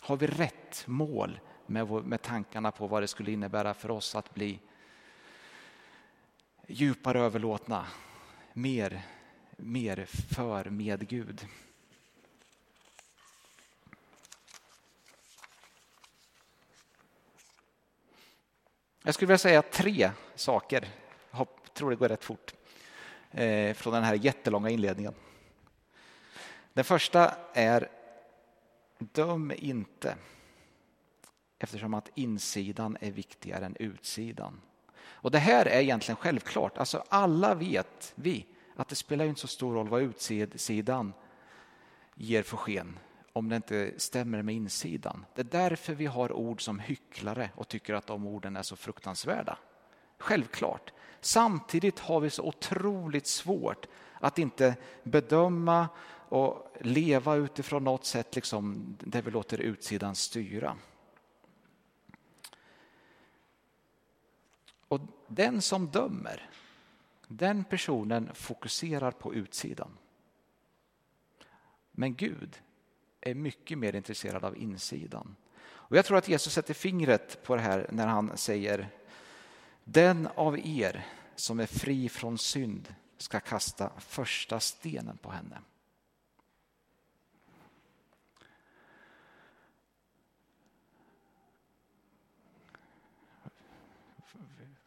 Har 0.00 0.16
vi 0.16 0.26
rätt 0.26 0.84
mål 0.86 1.40
med, 1.66 1.90
med 1.90 2.22
tankarna 2.22 2.70
på 2.70 2.86
vad 2.86 3.02
det 3.02 3.08
skulle 3.08 3.32
innebära 3.32 3.74
för 3.74 3.90
oss 3.90 4.14
att 4.14 4.34
bli 4.34 4.60
djupare 6.66 7.20
överlåtna, 7.20 7.86
mer, 8.52 9.02
mer 9.56 10.04
för 10.06 10.64
med 10.64 11.08
Gud? 11.08 11.46
Jag 19.02 19.14
skulle 19.14 19.26
vilja 19.26 19.38
säga 19.38 19.62
tre 19.62 20.10
saker, 20.34 20.88
jag 21.30 21.46
tror 21.74 21.90
det 21.90 21.96
går 21.96 22.08
rätt 22.08 22.24
fort, 22.24 22.54
eh, 23.30 23.74
från 23.74 23.94
den 23.94 24.04
här 24.04 24.14
jättelånga 24.14 24.70
inledningen. 24.70 25.14
Den 26.72 26.84
första 26.84 27.34
är 27.52 27.88
Döm 28.98 29.52
inte 29.56 30.16
eftersom 31.58 31.94
att 31.94 32.10
insidan 32.14 32.96
är 33.00 33.10
viktigare 33.10 33.66
än 33.66 33.76
utsidan. 33.78 34.60
Och 35.02 35.30
Det 35.30 35.38
här 35.38 35.66
är 35.66 35.80
egentligen 35.80 36.16
självklart. 36.16 36.78
Alltså 36.78 37.04
alla 37.08 37.54
vet 37.54 38.12
vi 38.14 38.46
att 38.76 38.88
det 38.88 38.94
spelar 38.94 39.24
inte 39.24 39.40
så 39.40 39.48
stor 39.48 39.74
roll 39.74 39.88
vad 39.88 40.02
utsidan 40.02 41.12
ger 42.14 42.42
för 42.42 42.56
sken 42.56 42.98
om 43.32 43.48
det 43.48 43.56
inte 43.56 43.92
stämmer 43.96 44.42
med 44.42 44.54
insidan. 44.54 45.26
Det 45.34 45.40
är 45.40 45.68
därför 45.68 45.94
vi 45.94 46.06
har 46.06 46.32
ord 46.32 46.62
som 46.62 46.78
hycklare 46.78 47.50
och 47.54 47.68
tycker 47.68 47.94
att 47.94 48.06
de 48.06 48.26
orden 48.26 48.56
är 48.56 48.62
så 48.62 48.76
fruktansvärda. 48.76 49.58
Självklart. 50.18 50.92
Samtidigt 51.20 51.98
har 51.98 52.20
vi 52.20 52.30
så 52.30 52.42
otroligt 52.42 53.26
svårt 53.26 53.86
att 54.20 54.38
inte 54.38 54.76
bedöma 55.02 55.88
och 56.28 56.76
leva 56.80 57.34
utifrån 57.34 57.84
något 57.84 58.04
sätt 58.04 58.34
liksom, 58.34 58.96
där 59.00 59.22
vi 59.22 59.30
låter 59.30 59.58
utsidan 59.58 60.14
styra. 60.14 60.76
Och 64.88 65.00
den 65.28 65.62
som 65.62 65.86
dömer, 65.86 66.50
den 67.28 67.64
personen 67.64 68.34
fokuserar 68.34 69.10
på 69.10 69.34
utsidan. 69.34 69.98
Men 71.92 72.14
Gud 72.14 72.62
är 73.20 73.34
mycket 73.34 73.78
mer 73.78 73.96
intresserad 73.96 74.44
av 74.44 74.56
insidan. 74.56 75.36
Och 75.62 75.96
jag 75.96 76.04
tror 76.04 76.18
att 76.18 76.28
Jesus 76.28 76.52
sätter 76.52 76.74
fingret 76.74 77.42
på 77.42 77.56
det 77.56 77.62
här 77.62 77.86
när 77.92 78.06
han 78.06 78.36
säger 78.36 78.88
Den 79.84 80.28
av 80.34 80.58
er 80.58 81.06
som 81.36 81.60
är 81.60 81.66
fri 81.66 82.08
från 82.08 82.38
synd 82.38 82.94
ska 83.18 83.40
kasta 83.40 83.92
första 83.98 84.60
stenen 84.60 85.16
på 85.16 85.30
henne. 85.30 85.58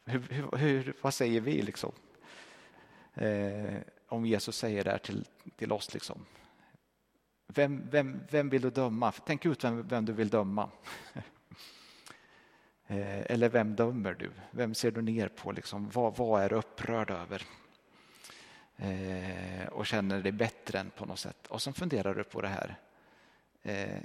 Hur, 0.04 0.20
hur, 0.20 0.56
hur, 0.56 0.96
vad 1.00 1.14
säger 1.14 1.40
vi 1.40 1.62
liksom? 1.62 1.92
Eh, 3.14 3.80
om 4.08 4.26
Jesus 4.26 4.56
säger 4.56 4.84
det 4.84 4.90
här 4.90 4.98
till, 4.98 5.26
till 5.56 5.72
oss. 5.72 5.94
Liksom. 5.94 6.24
Vem, 7.46 7.90
vem, 7.90 8.20
vem 8.30 8.48
vill 8.48 8.62
du 8.62 8.70
döma? 8.70 9.12
Tänk 9.12 9.46
ut 9.46 9.64
vem, 9.64 9.88
vem 9.88 10.04
du 10.04 10.12
vill 10.12 10.28
döma. 10.28 10.70
Eh, 12.86 13.32
eller 13.32 13.48
vem 13.48 13.76
dömer 13.76 14.14
du? 14.14 14.30
Vem 14.50 14.74
ser 14.74 14.90
du 14.90 15.02
ner 15.02 15.28
på? 15.28 15.52
Liksom? 15.52 15.90
Vad, 15.90 16.16
vad 16.16 16.42
är 16.42 16.48
du 16.48 16.56
upprörd 16.56 17.10
över? 17.10 17.42
Eh, 18.76 19.66
och 19.68 19.86
känner 19.86 20.22
dig 20.22 20.32
bättre 20.32 20.78
än 20.78 20.90
på 20.90 21.06
något 21.06 21.18
sätt. 21.18 21.46
Och 21.46 21.62
så 21.62 21.72
funderar 21.72 22.14
du 22.14 22.24
på 22.24 22.40
det 22.40 22.48
här. 22.48 22.76
Eh, 23.62 24.02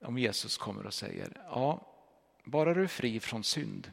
om 0.00 0.18
Jesus 0.18 0.58
kommer 0.58 0.86
och 0.86 0.94
säger, 0.94 1.42
ja, 1.50 1.86
bara 2.44 2.74
du 2.74 2.82
är 2.82 2.86
fri 2.86 3.20
från 3.20 3.44
synd 3.44 3.92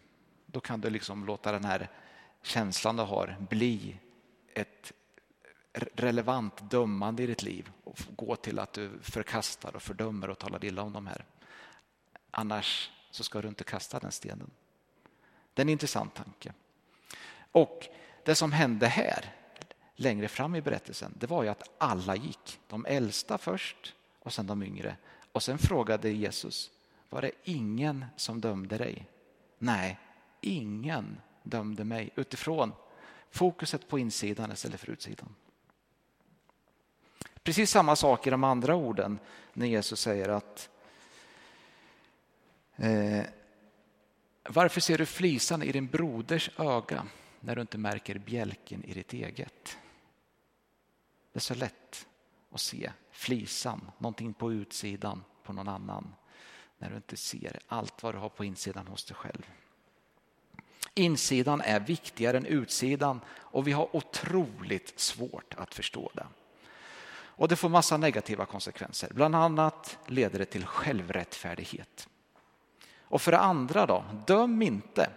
då 0.55 0.59
kan 0.59 0.81
du 0.81 0.89
liksom 0.89 1.25
låta 1.25 1.51
den 1.51 1.65
här 1.65 1.89
känslan 2.41 2.95
du 2.95 3.03
har 3.03 3.35
bli 3.49 3.99
ett 4.53 4.93
relevant 5.95 6.71
dömande 6.71 7.23
i 7.23 7.27
ditt 7.27 7.43
liv 7.43 7.71
och 7.83 7.97
gå 8.15 8.35
till 8.35 8.59
att 8.59 8.73
du 8.73 8.99
förkastar 9.01 9.75
och 9.75 9.81
fördömer 9.81 10.29
och 10.29 10.39
talar 10.39 10.65
illa 10.65 10.81
om 10.81 10.93
de 10.93 11.07
här. 11.07 11.25
Annars 12.31 12.91
så 13.11 13.23
ska 13.23 13.41
du 13.41 13.47
inte 13.47 13.63
kasta 13.63 13.99
den 13.99 14.11
stenen. 14.11 14.51
Det 15.53 15.61
är 15.61 15.65
en 15.65 15.69
intressant 15.69 16.15
tanke. 16.15 16.53
Och 17.51 17.87
det 18.23 18.35
som 18.35 18.51
hände 18.51 18.87
här 18.87 19.33
längre 19.95 20.27
fram 20.27 20.55
i 20.55 20.61
berättelsen 20.61 21.13
det 21.19 21.27
var 21.27 21.43
ju 21.43 21.49
att 21.49 21.69
alla 21.77 22.15
gick. 22.15 22.59
De 22.67 22.85
äldsta 22.85 23.37
först 23.37 23.93
och 24.19 24.33
sen 24.33 24.47
de 24.47 24.63
yngre. 24.63 24.97
Och 25.31 25.43
sen 25.43 25.57
frågade 25.57 26.09
Jesus, 26.09 26.71
var 27.09 27.21
det 27.21 27.31
ingen 27.43 28.05
som 28.15 28.41
dömde 28.41 28.77
dig? 28.77 29.07
Nej, 29.57 29.99
ingen 30.41 31.17
dömde 31.43 31.83
mig 31.83 32.09
utifrån 32.15 32.73
fokuset 33.29 33.87
på 33.87 33.99
insidan 33.99 34.51
istället 34.51 34.79
för 34.79 34.89
utsidan. 34.89 35.35
Precis 37.45 37.71
samma 37.71 37.95
sak 37.95 38.27
i 38.27 38.29
de 38.29 38.43
andra 38.43 38.75
orden 38.75 39.19
när 39.53 39.67
Jesus 39.67 39.99
säger 39.99 40.29
att 40.29 40.69
eh, 42.75 43.23
varför 44.43 44.81
ser 44.81 44.97
du 44.97 45.05
flisan 45.05 45.63
i 45.63 45.71
din 45.71 45.87
broders 45.87 46.49
öga 46.59 47.07
när 47.39 47.55
du 47.55 47.61
inte 47.61 47.77
märker 47.77 48.17
bjälken 48.17 48.83
i 48.83 48.93
ditt 48.93 49.13
eget? 49.13 49.77
Det 51.31 51.37
är 51.37 51.39
så 51.39 51.55
lätt 51.55 52.07
att 52.51 52.61
se 52.61 52.91
flisan, 53.11 53.91
någonting 53.97 54.33
på 54.33 54.53
utsidan 54.53 55.23
på 55.43 55.53
någon 55.53 55.67
annan 55.67 56.15
när 56.77 56.89
du 56.89 56.95
inte 56.95 57.17
ser 57.17 57.59
allt 57.67 58.03
vad 58.03 58.13
du 58.15 58.19
har 58.19 58.29
på 58.29 58.45
insidan 58.45 58.87
hos 58.87 59.05
dig 59.05 59.15
själv. 59.15 59.51
Insidan 60.93 61.61
är 61.61 61.79
viktigare 61.79 62.37
än 62.37 62.45
utsidan 62.45 63.21
och 63.29 63.67
vi 63.67 63.71
har 63.71 63.95
otroligt 63.95 64.99
svårt 64.99 65.53
att 65.57 65.73
förstå 65.73 66.11
det. 66.13 66.27
Och 67.37 67.47
det 67.47 67.55
får 67.55 67.69
massa 67.69 67.97
negativa 67.97 68.45
konsekvenser. 68.45 69.09
Bland 69.13 69.35
annat 69.35 69.97
leder 70.07 70.39
det 70.39 70.45
till 70.45 70.65
självrättfärdighet. 70.65 72.07
Och 73.01 73.21
för 73.21 73.31
det 73.31 73.39
andra 73.39 73.85
då, 73.85 74.05
döm 74.27 74.61
inte. 74.61 75.09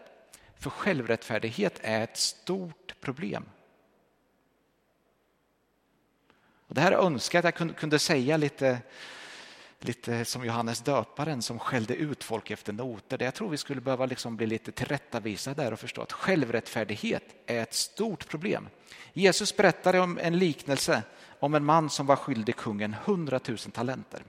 För 0.57 0.71
självrättfärdighet 0.71 1.79
är 1.83 2.05
ett 2.05 2.17
stort 2.17 2.95
problem. 3.01 3.45
Och 6.69 6.75
det 6.75 6.81
här 6.81 6.93
önskar 6.93 7.39
jag 7.39 7.47
att 7.47 7.61
jag 7.61 7.77
kunde 7.77 7.99
säga 7.99 8.37
lite 8.37 8.79
lite 9.81 10.25
som 10.25 10.45
Johannes 10.45 10.81
döparen 10.81 11.43
som 11.43 11.59
skällde 11.59 11.95
ut 11.95 12.25
folk 12.25 12.51
efter 12.51 12.73
noter. 12.73 13.23
Jag 13.23 13.35
tror 13.35 13.49
vi 13.49 13.57
skulle 13.57 13.81
behöva 13.81 14.07
liksom 14.07 14.37
bli 14.37 14.47
lite 14.47 14.73
tillrättavisade 14.73 15.63
där 15.63 15.73
och 15.73 15.81
förstå 15.81 16.03
att 16.03 16.13
självrättfärdighet 16.13 17.25
är 17.47 17.63
ett 17.63 17.75
stort 17.75 18.29
problem. 18.29 18.69
Jesus 19.13 19.57
berättade 19.57 20.01
om 20.01 20.19
en 20.19 20.39
liknelse 20.39 21.03
om 21.41 21.55
en 21.55 21.65
man 21.65 21.91
som 21.91 22.07
var 22.07 22.17
skyldig 22.17 22.57
kungen 22.57 22.97
100 23.05 23.41
000 23.49 23.59
talenter. 23.59 24.23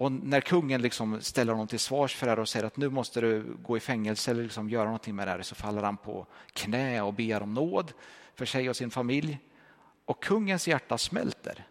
Och 0.00 0.12
när 0.12 0.40
kungen 0.40 0.82
liksom 0.82 1.20
ställer 1.20 1.52
honom 1.52 1.66
till 1.66 1.78
svars 1.78 2.14
för 2.14 2.26
det 2.26 2.30
här 2.30 2.38
och 2.38 2.48
säger 2.48 2.66
att 2.66 2.76
nu 2.76 2.88
måste 2.90 3.20
du 3.20 3.56
gå 3.62 3.76
i 3.76 3.80
fängelse 3.80 4.30
eller 4.30 4.42
liksom 4.42 4.70
göra 4.70 4.84
någonting 4.84 5.14
med 5.14 5.26
det 5.26 5.30
här 5.30 5.42
så 5.42 5.54
faller 5.54 5.82
han 5.82 5.96
på 5.96 6.26
knä 6.52 7.02
och 7.02 7.14
ber 7.14 7.42
om 7.42 7.54
nåd 7.54 7.92
för 8.34 8.46
sig 8.46 8.70
och 8.70 8.76
sin 8.76 8.90
familj. 8.90 9.38
Och 10.04 10.22
kungens 10.22 10.68
hjärta 10.68 10.98
smälter 10.98 11.66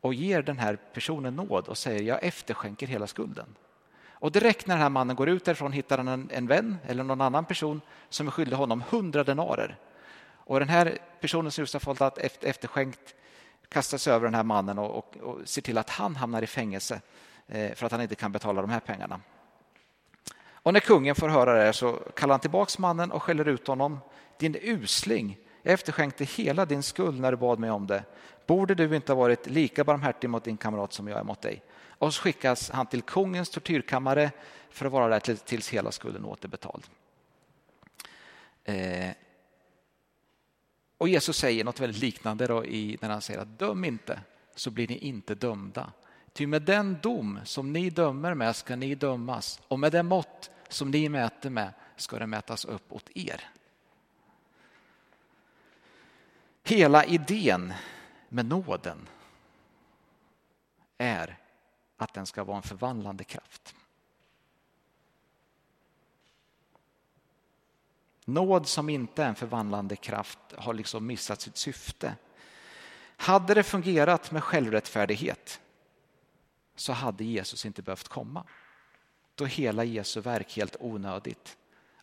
och 0.00 0.14
ger 0.14 0.42
den 0.42 0.58
här 0.58 0.76
personen 0.76 1.36
nåd 1.36 1.68
och 1.68 1.78
säger 1.78 2.02
jag 2.02 2.24
efterskänker 2.24 2.86
hela 2.86 3.06
skulden. 3.06 3.54
Och 4.20 4.32
direkt 4.32 4.66
när 4.66 4.74
den 4.74 4.82
här 4.82 4.90
mannen 4.90 5.16
går 5.16 5.28
ut 5.28 5.44
därifrån 5.44 5.72
hittar 5.72 5.98
han 5.98 6.08
en, 6.08 6.30
en 6.32 6.46
vän 6.46 6.76
eller 6.86 7.04
någon 7.04 7.20
annan 7.20 7.44
person 7.44 7.80
som 8.08 8.26
är 8.26 8.30
skyldig 8.30 8.56
honom 8.56 8.84
hundra 8.90 9.24
denarer. 9.24 9.76
Och 10.34 10.60
den 10.60 10.68
här 10.68 10.98
personen 11.20 11.50
som 11.50 11.62
just 11.62 11.72
har 11.72 11.80
fått 11.80 12.18
efterskänkt 12.44 13.14
kastar 13.70 13.98
sig 13.98 14.12
över 14.12 14.24
den 14.24 14.34
här 14.34 14.42
mannen 14.42 14.78
och, 14.78 14.98
och, 14.98 15.16
och 15.16 15.48
ser 15.48 15.62
till 15.62 15.78
att 15.78 15.90
han 15.90 16.16
hamnar 16.16 16.42
i 16.42 16.46
fängelse 16.46 17.00
eh, 17.46 17.74
för 17.74 17.86
att 17.86 17.92
han 17.92 18.00
inte 18.00 18.14
kan 18.14 18.32
betala 18.32 18.60
de 18.60 18.70
här 18.70 18.80
pengarna. 18.80 19.20
Och 20.62 20.72
när 20.72 20.80
kungen 20.80 21.14
får 21.14 21.28
höra 21.28 21.64
det 21.64 21.72
så 21.72 21.92
kallar 21.92 22.32
han 22.32 22.40
tillbaks 22.40 22.78
mannen 22.78 23.12
och 23.12 23.22
skäller 23.22 23.48
ut 23.48 23.66
honom. 23.66 23.98
Din 24.38 24.56
usling, 24.60 25.38
jag 25.62 25.74
efterskänkte 25.74 26.24
hela 26.24 26.66
din 26.66 26.82
skuld 26.82 27.20
när 27.20 27.30
du 27.30 27.36
bad 27.36 27.58
mig 27.58 27.70
om 27.70 27.86
det. 27.86 28.04
Borde 28.46 28.74
du 28.74 28.96
inte 28.96 29.12
ha 29.12 29.18
varit 29.18 29.46
lika 29.46 29.84
barmhärtig 29.84 30.30
mot 30.30 30.44
din 30.44 30.56
kamrat 30.56 30.92
som 30.92 31.08
jag 31.08 31.18
är 31.18 31.24
mot 31.24 31.40
dig? 31.40 31.62
Och 31.88 32.14
så 32.14 32.22
skickas 32.22 32.70
han 32.70 32.86
till 32.86 33.02
kungens 33.02 33.50
tortyrkammare 33.50 34.30
för 34.70 34.86
att 34.86 34.92
vara 34.92 35.08
där 35.08 35.34
tills 35.34 35.68
hela 35.68 35.92
skulden 35.92 36.24
är 36.24 36.28
återbetald. 36.28 36.84
Eh, 38.64 39.10
och 41.00 41.08
Jesus 41.08 41.36
säger 41.36 41.64
något 41.64 41.80
väldigt 41.80 42.02
liknande 42.02 42.46
då 42.46 42.64
i, 42.64 42.98
när 43.00 43.08
han 43.08 43.22
säger 43.22 43.40
att 43.40 43.58
döm 43.58 43.84
inte 43.84 44.20
så 44.54 44.70
blir 44.70 44.88
ni 44.88 44.98
inte 44.98 45.34
dömda. 45.34 45.92
Ty 46.32 46.46
med 46.46 46.62
den 46.62 46.98
dom 47.02 47.40
som 47.44 47.72
ni 47.72 47.90
dömer 47.90 48.34
med 48.34 48.56
ska 48.56 48.76
ni 48.76 48.94
dömas 48.94 49.60
och 49.68 49.78
med 49.78 49.92
det 49.92 50.02
mått 50.02 50.50
som 50.68 50.90
ni 50.90 51.08
mäter 51.08 51.50
med 51.50 51.72
ska 51.96 52.18
det 52.18 52.26
mätas 52.26 52.64
upp 52.64 52.92
åt 52.92 53.10
er. 53.14 53.50
Hela 56.62 57.04
idén 57.04 57.72
med 58.28 58.46
nåden 58.46 59.08
är 60.98 61.38
att 61.96 62.14
den 62.14 62.26
ska 62.26 62.44
vara 62.44 62.56
en 62.56 62.62
förvandlande 62.62 63.24
kraft. 63.24 63.74
Nåd 68.34 68.66
som 68.66 68.88
inte 68.88 69.24
är 69.24 69.28
en 69.28 69.34
förvandlande 69.34 69.96
kraft 69.96 70.38
har 70.56 70.74
liksom 70.74 71.06
missat 71.06 71.40
sitt 71.40 71.56
syfte. 71.56 72.16
Hade 73.16 73.54
det 73.54 73.62
fungerat 73.62 74.30
med 74.30 74.44
självrättfärdighet 74.44 75.60
så 76.74 76.92
hade 76.92 77.24
Jesus 77.24 77.66
inte 77.66 77.82
behövt 77.82 78.08
komma. 78.08 78.44
Då 79.34 79.44
hela 79.44 79.84
Jesu 79.84 80.20
verk 80.20 80.56
helt 80.56 80.76
onödigt. 80.80 81.56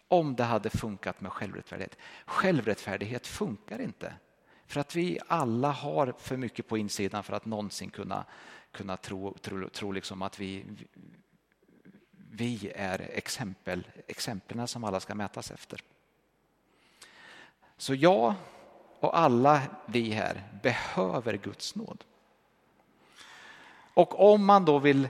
Om 0.08 0.36
det 0.36 0.44
hade 0.44 0.70
funkat 0.70 1.22
med 1.22 1.32
självrättfärdighet. 1.32 1.98
Självrättfärdighet 2.26 3.28
funkar 3.28 3.82
inte. 3.82 4.13
För 4.66 4.80
att 4.80 4.96
vi 4.96 5.20
alla 5.28 5.72
har 5.72 6.13
för 6.18 6.38
mycket 6.38 6.68
på 6.68 6.78
insidan 6.78 7.24
för 7.24 7.34
att 7.34 7.46
någonsin 7.46 7.90
kunna, 7.90 8.26
kunna 8.72 8.98
tro, 8.98 9.34
tro, 9.34 9.70
tro 9.70 9.92
liksom 9.92 10.22
att 10.22 10.40
vi, 10.40 10.66
vi 12.32 12.72
är 12.76 13.02
exempel, 13.02 13.88
exemplen 14.08 14.68
som 14.68 14.84
alla 14.84 15.00
ska 15.00 15.16
mätas 15.16 15.52
efter. 15.52 15.84
Så 17.78 17.96
jag 17.96 18.34
och 19.00 19.18
alla 19.18 19.62
vi 19.86 20.12
här 20.12 20.44
behöver 20.63 21.34
Guds 21.34 21.76
nåd. 21.76 22.04
Och 23.94 24.34
om 24.34 24.46
man 24.46 24.66
då 24.66 24.80
vill 24.80 25.08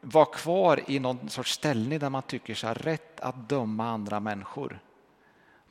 vara 0.00 0.24
kvar 0.24 0.80
i 0.86 0.98
någon 0.98 1.28
sorts 1.28 1.52
ställning 1.52 1.98
där 1.98 2.10
man 2.10 2.22
tycker 2.22 2.54
sig 2.54 2.68
ha 2.68 2.74
rätt 2.74 3.20
att 3.20 3.48
döma 3.48 3.88
andra 3.88 4.20
människor, 4.20 4.80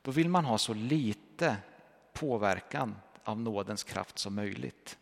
då 0.01 0.11
vill 0.11 0.29
man 0.29 0.45
ha 0.45 0.57
så 0.57 0.73
lite 0.73 1.57
påverkan 2.13 2.95
av 3.23 3.39
nådens 3.39 3.83
kraft 3.83 4.19
som 4.19 4.35
möjligt. 4.35 4.97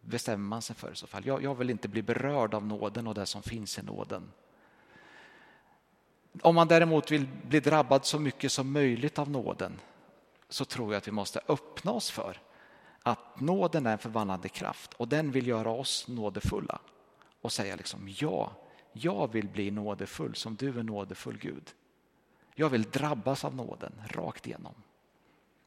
Bestämmer 0.00 0.48
man 0.48 0.62
sig 0.62 0.76
för 0.76 0.92
i 0.92 0.96
så 0.96 1.06
fall. 1.06 1.26
Jag, 1.26 1.42
jag 1.42 1.54
vill 1.54 1.70
inte 1.70 1.88
bli 1.88 2.02
berörd 2.02 2.54
av 2.54 2.66
nåden 2.66 3.06
och 3.06 3.14
det 3.14 3.26
som 3.26 3.42
finns 3.42 3.78
i 3.78 3.82
nåden. 3.82 4.32
Om 6.42 6.54
man 6.54 6.68
däremot 6.68 7.10
vill 7.10 7.28
bli 7.48 7.60
drabbad 7.60 8.04
så 8.06 8.18
mycket 8.18 8.52
som 8.52 8.72
möjligt 8.72 9.18
av 9.18 9.30
nåden 9.30 9.80
så 10.50 10.64
tror 10.64 10.92
jag 10.92 10.98
att 10.98 11.08
vi 11.08 11.12
måste 11.12 11.40
öppna 11.48 11.92
oss 11.92 12.10
för 12.10 12.40
att 13.02 13.40
nåden 13.40 13.86
är 13.86 13.92
en 13.92 13.98
förvandlande 13.98 14.48
kraft 14.48 14.94
och 14.94 15.08
den 15.08 15.30
vill 15.30 15.46
göra 15.46 15.70
oss 15.70 16.08
nådefulla 16.08 16.80
och 17.40 17.52
säga 17.52 17.76
liksom 17.76 18.14
ja, 18.18 18.52
jag 18.92 19.32
vill 19.32 19.48
bli 19.48 19.70
nådefull 19.70 20.34
som 20.34 20.56
du 20.56 20.78
är 20.78 20.82
nådefull 20.82 21.38
Gud. 21.38 21.70
Jag 22.54 22.68
vill 22.68 22.82
drabbas 22.82 23.44
av 23.44 23.54
nåden 23.54 23.92
rakt 24.08 24.46
igenom. 24.46 24.74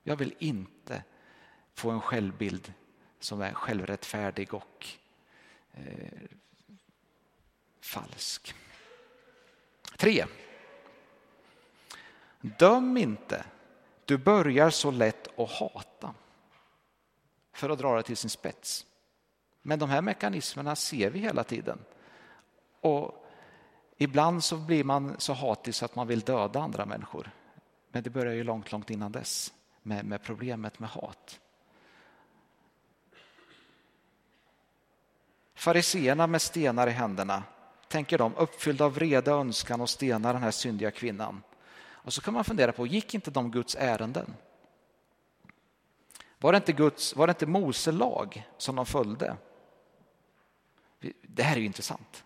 Jag 0.04 0.16
vill 0.16 0.36
inte 0.40 1.04
få 1.74 1.90
en 1.92 2.02
självbild 2.02 2.74
som 3.20 3.42
är 3.42 3.54
självrättfärdig 3.54 4.54
och 4.54 4.88
eh, 5.72 6.30
falsk. 7.82 8.54
Tre. 9.98 10.26
Döm 12.42 12.98
inte 12.98 13.46
du 14.06 14.18
börjar 14.18 14.70
så 14.70 14.92
lätt 14.92 15.40
att 15.40 15.52
hata 15.52 16.14
för 17.54 17.70
att 17.70 17.80
dra 17.80 17.96
det 17.96 18.04
till 18.04 18.18
sin 18.18 18.30
spets. 18.30 18.86
Men 19.62 19.80
de 19.80 19.90
här 19.90 20.02
mekanismerna 20.02 20.76
ser 20.76 21.10
vi 21.10 21.20
hela 21.20 21.44
tiden. 21.44 21.80
Och 22.82 23.26
ibland 23.98 24.44
så 24.44 24.58
blir 24.58 24.84
man 24.84 25.16
så 25.18 25.34
hatisk 25.34 25.84
att 25.84 25.96
man 25.96 26.08
vill 26.08 26.20
döda 26.20 26.60
andra 26.60 26.86
människor. 26.86 27.32
Men 27.92 28.04
det 28.04 28.10
börjar 28.10 28.34
ju 28.34 28.44
långt, 28.44 28.72
långt 28.72 28.90
innan 28.90 29.12
dess 29.12 29.54
med, 29.82 30.06
med 30.06 30.24
problemet 30.24 30.80
med 30.80 30.90
hat. 30.90 31.40
Fariseerna 35.56 36.28
med 36.28 36.42
stenar 36.42 36.88
i 36.88 36.92
händerna, 36.92 37.44
tänker 37.88 38.18
de, 38.18 38.36
uppfyllda 38.36 38.86
av 38.86 38.94
vrede 38.94 39.32
önskan 39.32 39.82
och 39.82 39.90
stenar 39.90 40.34
den 40.34 40.44
här 40.44 40.52
syndiga 40.52 40.92
kvinnan. 40.92 41.42
Och 42.04 42.14
så 42.14 42.22
kan 42.22 42.34
man 42.34 42.44
fundera 42.44 42.72
på, 42.72 42.88
gick 42.88 43.14
inte 43.14 43.32
de 43.32 43.52
Guds 43.52 43.76
ärenden? 43.80 44.34
Var 46.38 46.52
det 46.52 46.58
inte, 46.58 46.74
Guds, 46.74 47.16
var 47.16 47.28
det 47.28 47.32
inte 47.32 47.46
Mose 47.46 47.92
lag 47.92 48.50
som 48.58 48.76
de 48.76 48.86
följde? 48.86 49.38
Det 51.22 51.44
här 51.44 51.56
är 51.56 51.60
ju 51.60 51.66
intressant. 51.66 52.24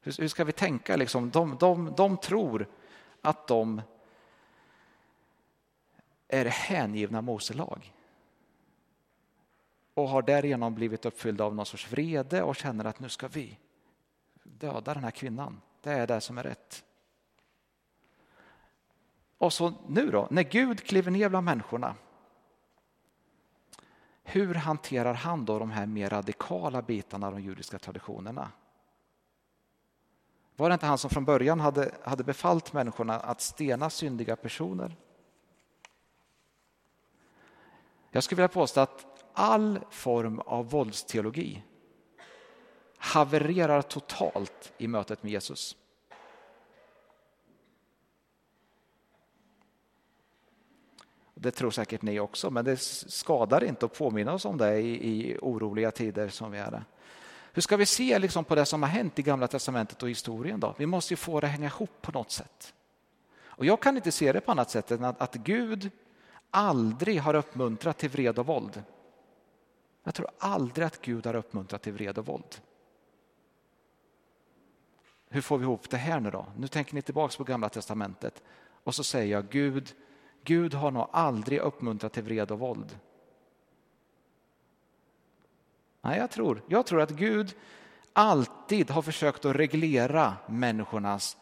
Hur, 0.00 0.28
ska 0.28 0.44
vi 0.44 0.52
tänka? 0.52 0.96
Liksom, 0.96 1.30
de, 1.30 1.56
de, 1.60 1.94
de 1.96 2.16
tror 2.16 2.68
att 3.20 3.46
de 3.46 3.82
är 6.28 6.44
hängivna 6.44 7.20
Mose 7.20 7.54
lag 7.54 7.92
och 9.94 10.08
har 10.08 10.22
därigenom 10.22 10.74
blivit 10.74 11.04
uppfyllda 11.04 11.44
av 11.44 11.54
någon 11.54 11.66
sorts 11.66 11.92
vrede 11.92 12.42
och 12.42 12.56
känner 12.56 12.84
att 12.84 13.00
nu 13.00 13.08
ska 13.08 13.28
vi 13.28 13.58
döda 14.42 14.94
den 14.94 15.04
här 15.04 15.10
kvinnan. 15.10 15.60
Det 15.82 15.90
är 15.90 16.06
det 16.06 16.20
som 16.20 16.38
är 16.38 16.42
rätt. 16.42 16.84
Och 19.42 19.52
så 19.52 19.72
nu 19.86 20.10
då, 20.10 20.28
när 20.30 20.42
Gud 20.42 20.84
kliver 20.84 21.10
ner 21.10 21.28
bland 21.28 21.44
människorna, 21.44 21.94
hur 24.22 24.54
hanterar 24.54 25.14
han 25.14 25.44
då 25.44 25.58
de 25.58 25.70
här 25.70 25.86
mer 25.86 26.10
radikala 26.10 26.82
bitarna 26.82 27.26
av 27.26 27.32
de 27.32 27.42
judiska 27.42 27.78
traditionerna? 27.78 28.50
Var 30.56 30.68
det 30.68 30.72
inte 30.72 30.86
han 30.86 30.98
som 30.98 31.10
från 31.10 31.24
början 31.24 31.60
hade, 31.60 31.94
hade 32.02 32.24
befallt 32.24 32.72
människorna 32.72 33.20
att 33.20 33.40
stena 33.40 33.90
syndiga 33.90 34.36
personer? 34.36 34.96
Jag 38.10 38.24
skulle 38.24 38.36
vilja 38.36 38.48
påstå 38.48 38.80
att 38.80 39.24
all 39.32 39.80
form 39.90 40.40
av 40.40 40.70
våldsteologi 40.70 41.62
havererar 42.96 43.82
totalt 43.82 44.72
i 44.78 44.88
mötet 44.88 45.22
med 45.22 45.32
Jesus. 45.32 45.76
Det 51.42 51.50
tror 51.50 51.70
säkert 51.70 52.02
ni 52.02 52.20
också, 52.20 52.50
men 52.50 52.64
det 52.64 52.76
skadar 52.80 53.64
inte 53.64 53.86
att 53.86 53.98
påminna 53.98 54.32
oss 54.32 54.44
om 54.44 54.58
det 54.58 54.78
i, 54.78 55.10
i 55.10 55.38
oroliga 55.42 55.90
tider 55.90 56.28
som 56.28 56.50
vi 56.50 56.58
är. 56.58 56.84
Hur 57.52 57.62
ska 57.62 57.76
vi 57.76 57.86
se 57.86 58.18
liksom 58.18 58.44
på 58.44 58.54
det 58.54 58.66
som 58.66 58.82
har 58.82 58.90
hänt 58.90 59.18
i 59.18 59.22
Gamla 59.22 59.48
testamentet 59.48 60.02
och 60.02 60.10
historien? 60.10 60.60
då? 60.60 60.74
Vi 60.78 60.86
måste 60.86 61.12
ju 61.12 61.16
få 61.16 61.40
det 61.40 61.46
att 61.46 61.52
hänga 61.52 61.66
ihop 61.66 61.90
på 62.00 62.12
något 62.12 62.30
sätt. 62.30 62.74
Och 63.40 63.66
Jag 63.66 63.80
kan 63.80 63.96
inte 63.96 64.12
se 64.12 64.32
det 64.32 64.40
på 64.40 64.50
annat 64.50 64.70
sätt 64.70 64.90
än 64.90 65.04
att, 65.04 65.20
att 65.20 65.34
Gud 65.34 65.90
aldrig 66.50 67.20
har 67.20 67.34
uppmuntrat 67.34 67.98
till 67.98 68.10
vred 68.10 68.38
och 68.38 68.46
våld. 68.46 68.82
Jag 70.04 70.14
tror 70.14 70.28
aldrig 70.38 70.86
att 70.86 71.00
Gud 71.00 71.26
har 71.26 71.34
uppmuntrat 71.36 71.82
till 71.82 71.92
vred 71.92 72.18
och 72.18 72.26
våld. 72.26 72.56
Hur 75.28 75.40
får 75.40 75.58
vi 75.58 75.62
ihop 75.62 75.90
det 75.90 75.96
här 75.96 76.20
nu 76.20 76.30
då? 76.30 76.46
Nu 76.56 76.68
tänker 76.68 76.94
ni 76.94 77.02
tillbaka 77.02 77.36
på 77.36 77.44
Gamla 77.44 77.68
testamentet 77.68 78.42
och 78.84 78.94
så 78.94 79.04
säger 79.04 79.32
jag 79.32 79.48
Gud 79.48 79.94
Gud 80.44 80.74
har 80.74 80.90
nog 80.90 81.08
aldrig 81.12 81.58
uppmuntrat 81.58 82.12
till 82.12 82.22
vred 82.22 82.50
och 82.50 82.58
våld. 82.58 82.98
Nej, 86.00 86.18
jag 86.18 86.30
tror, 86.30 86.62
jag 86.66 86.86
tror 86.86 87.00
att 87.00 87.10
Gud 87.10 87.54
alltid 88.12 88.90
har 88.90 89.02
försökt 89.02 89.44
att 89.44 89.56
reglera 89.56 90.36
människornas 90.46 91.36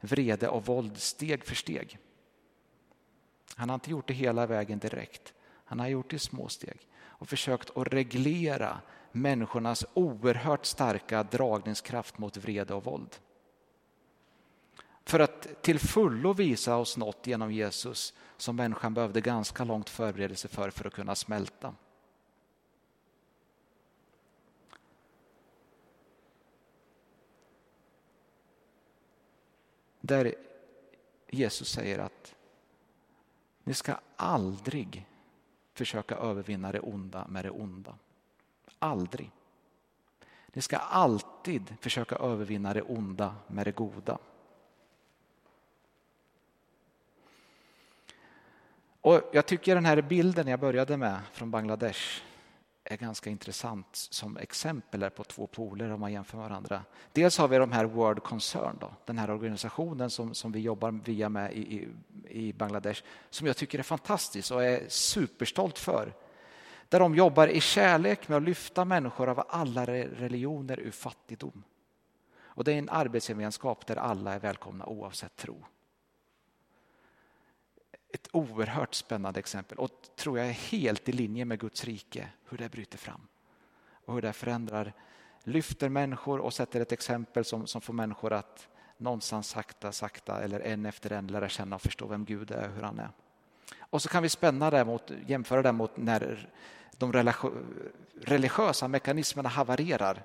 vrede 0.00 0.48
och 0.48 0.66
våld 0.66 0.98
steg 0.98 1.44
för 1.44 1.54
steg. 1.54 1.98
Han 3.54 3.68
har 3.68 3.74
inte 3.74 3.90
gjort 3.90 4.08
det 4.08 4.14
hela 4.14 4.46
vägen 4.46 4.78
direkt. 4.78 5.34
Han 5.64 5.80
har 5.80 5.88
gjort 5.88 6.10
det 6.10 6.16
i 6.16 6.18
små 6.18 6.48
steg 6.48 6.78
och 6.98 7.28
försökt 7.28 7.76
att 7.76 7.86
reglera 7.86 8.80
människornas 9.12 9.84
oerhört 9.94 10.66
starka 10.66 11.22
dragningskraft 11.22 12.18
mot 12.18 12.36
vrede 12.36 12.74
och 12.74 12.84
våld. 12.84 13.16
för 15.04 15.20
att 15.20 15.62
till 15.62 15.78
fullo 15.78 16.32
visa 16.32 16.76
oss 16.76 16.96
något 16.96 17.26
genom 17.26 17.52
Jesus 17.52 18.14
som 18.36 18.56
människan 18.56 18.94
behövde 18.94 19.20
ganska 19.20 19.64
långt 19.64 19.90
förberedelse 19.90 20.48
för, 20.48 20.70
för 20.70 20.86
att 20.86 20.94
kunna 20.94 21.14
smälta. 21.14 21.74
Där 30.00 30.34
Jesus 31.28 31.68
säger 31.68 31.98
att 31.98 32.34
ni 33.64 33.74
ska 33.74 33.98
aldrig 34.16 35.06
försöka 35.72 36.16
övervinna 36.16 36.72
det 36.72 36.80
onda 36.80 37.26
med 37.28 37.44
det 37.44 37.50
onda. 37.50 37.98
Aldrig. 38.78 39.30
Ni 40.46 40.62
ska 40.62 40.76
alltid 40.76 41.74
försöka 41.80 42.16
övervinna 42.16 42.74
det 42.74 42.82
onda 42.82 43.34
med 43.46 43.66
det 43.66 43.72
goda. 43.72 44.18
Och 49.06 49.22
Jag 49.32 49.46
tycker 49.46 49.74
den 49.74 49.84
här 49.84 50.02
bilden 50.02 50.48
jag 50.48 50.60
började 50.60 50.96
med 50.96 51.20
från 51.32 51.50
Bangladesh 51.50 52.00
är 52.84 52.96
ganska 52.96 53.30
intressant 53.30 53.86
som 53.92 54.36
exempel 54.36 55.10
på 55.10 55.24
två 55.24 55.46
poler 55.46 55.90
om 55.90 56.00
man 56.00 56.12
jämför 56.12 56.38
varandra. 56.38 56.82
Dels 57.12 57.38
har 57.38 57.48
vi 57.48 57.58
de 57.58 57.72
här 57.72 57.84
World 57.84 58.22
Concern, 58.22 58.76
då, 58.80 58.90
den 59.04 59.18
här 59.18 59.30
organisationen 59.30 60.10
som, 60.10 60.34
som 60.34 60.52
vi 60.52 60.60
jobbar 60.60 60.90
via 61.04 61.28
med 61.28 61.52
i, 61.52 61.60
i, 61.60 61.88
i 62.28 62.52
Bangladesh, 62.52 63.02
som 63.30 63.46
jag 63.46 63.56
tycker 63.56 63.78
är 63.78 63.82
fantastisk 63.82 64.52
och 64.52 64.64
är 64.64 64.84
superstolt 64.88 65.78
för. 65.78 66.14
Där 66.88 67.00
de 67.00 67.14
jobbar 67.14 67.48
i 67.48 67.60
kärlek 67.60 68.28
med 68.28 68.36
att 68.36 68.42
lyfta 68.42 68.84
människor 68.84 69.28
av 69.28 69.44
alla 69.48 69.86
religioner 69.86 70.80
ur 70.80 70.90
fattigdom. 70.90 71.62
Och 72.38 72.64
Det 72.64 72.72
är 72.72 72.78
en 72.78 72.88
arbetsgemenskap 72.88 73.86
där 73.86 73.96
alla 73.96 74.34
är 74.34 74.38
välkomna 74.38 74.86
oavsett 74.86 75.36
tro 75.36 75.64
ett 78.16 78.28
oerhört 78.32 78.94
spännande 78.94 79.40
exempel 79.40 79.78
och 79.78 79.90
tror 80.16 80.38
jag 80.38 80.48
är 80.48 80.52
helt 80.52 81.08
i 81.08 81.12
linje 81.12 81.44
med 81.44 81.60
Guds 81.60 81.84
rike, 81.84 82.28
hur 82.48 82.58
det 82.58 82.68
bryter 82.68 82.98
fram. 82.98 83.20
Och 84.04 84.14
hur 84.14 84.22
det 84.22 84.32
förändrar, 84.32 84.92
lyfter 85.44 85.88
människor 85.88 86.38
och 86.38 86.54
sätter 86.54 86.80
ett 86.80 86.92
exempel 86.92 87.44
som, 87.44 87.66
som 87.66 87.80
får 87.80 87.94
människor 87.94 88.32
att 88.32 88.68
någonstans 88.96 89.48
sakta, 89.48 89.92
sakta 89.92 90.42
eller 90.42 90.60
en 90.60 90.86
efter 90.86 91.12
en 91.12 91.26
lära 91.26 91.48
känna 91.48 91.76
och 91.76 91.82
förstå 91.82 92.06
vem 92.06 92.24
Gud 92.24 92.50
är 92.50 92.68
och 92.68 92.74
hur 92.74 92.82
han 92.82 92.98
är. 92.98 93.10
Och 93.78 94.02
så 94.02 94.08
kan 94.08 94.22
vi 94.22 94.28
spänna 94.28 94.70
det 94.70 94.84
mot, 94.84 95.10
jämföra 95.26 95.62
det 95.62 95.72
mot 95.72 95.96
när 95.96 96.50
de 96.98 97.12
religiösa 98.20 98.88
mekanismerna 98.88 99.48
havererar 99.48 100.22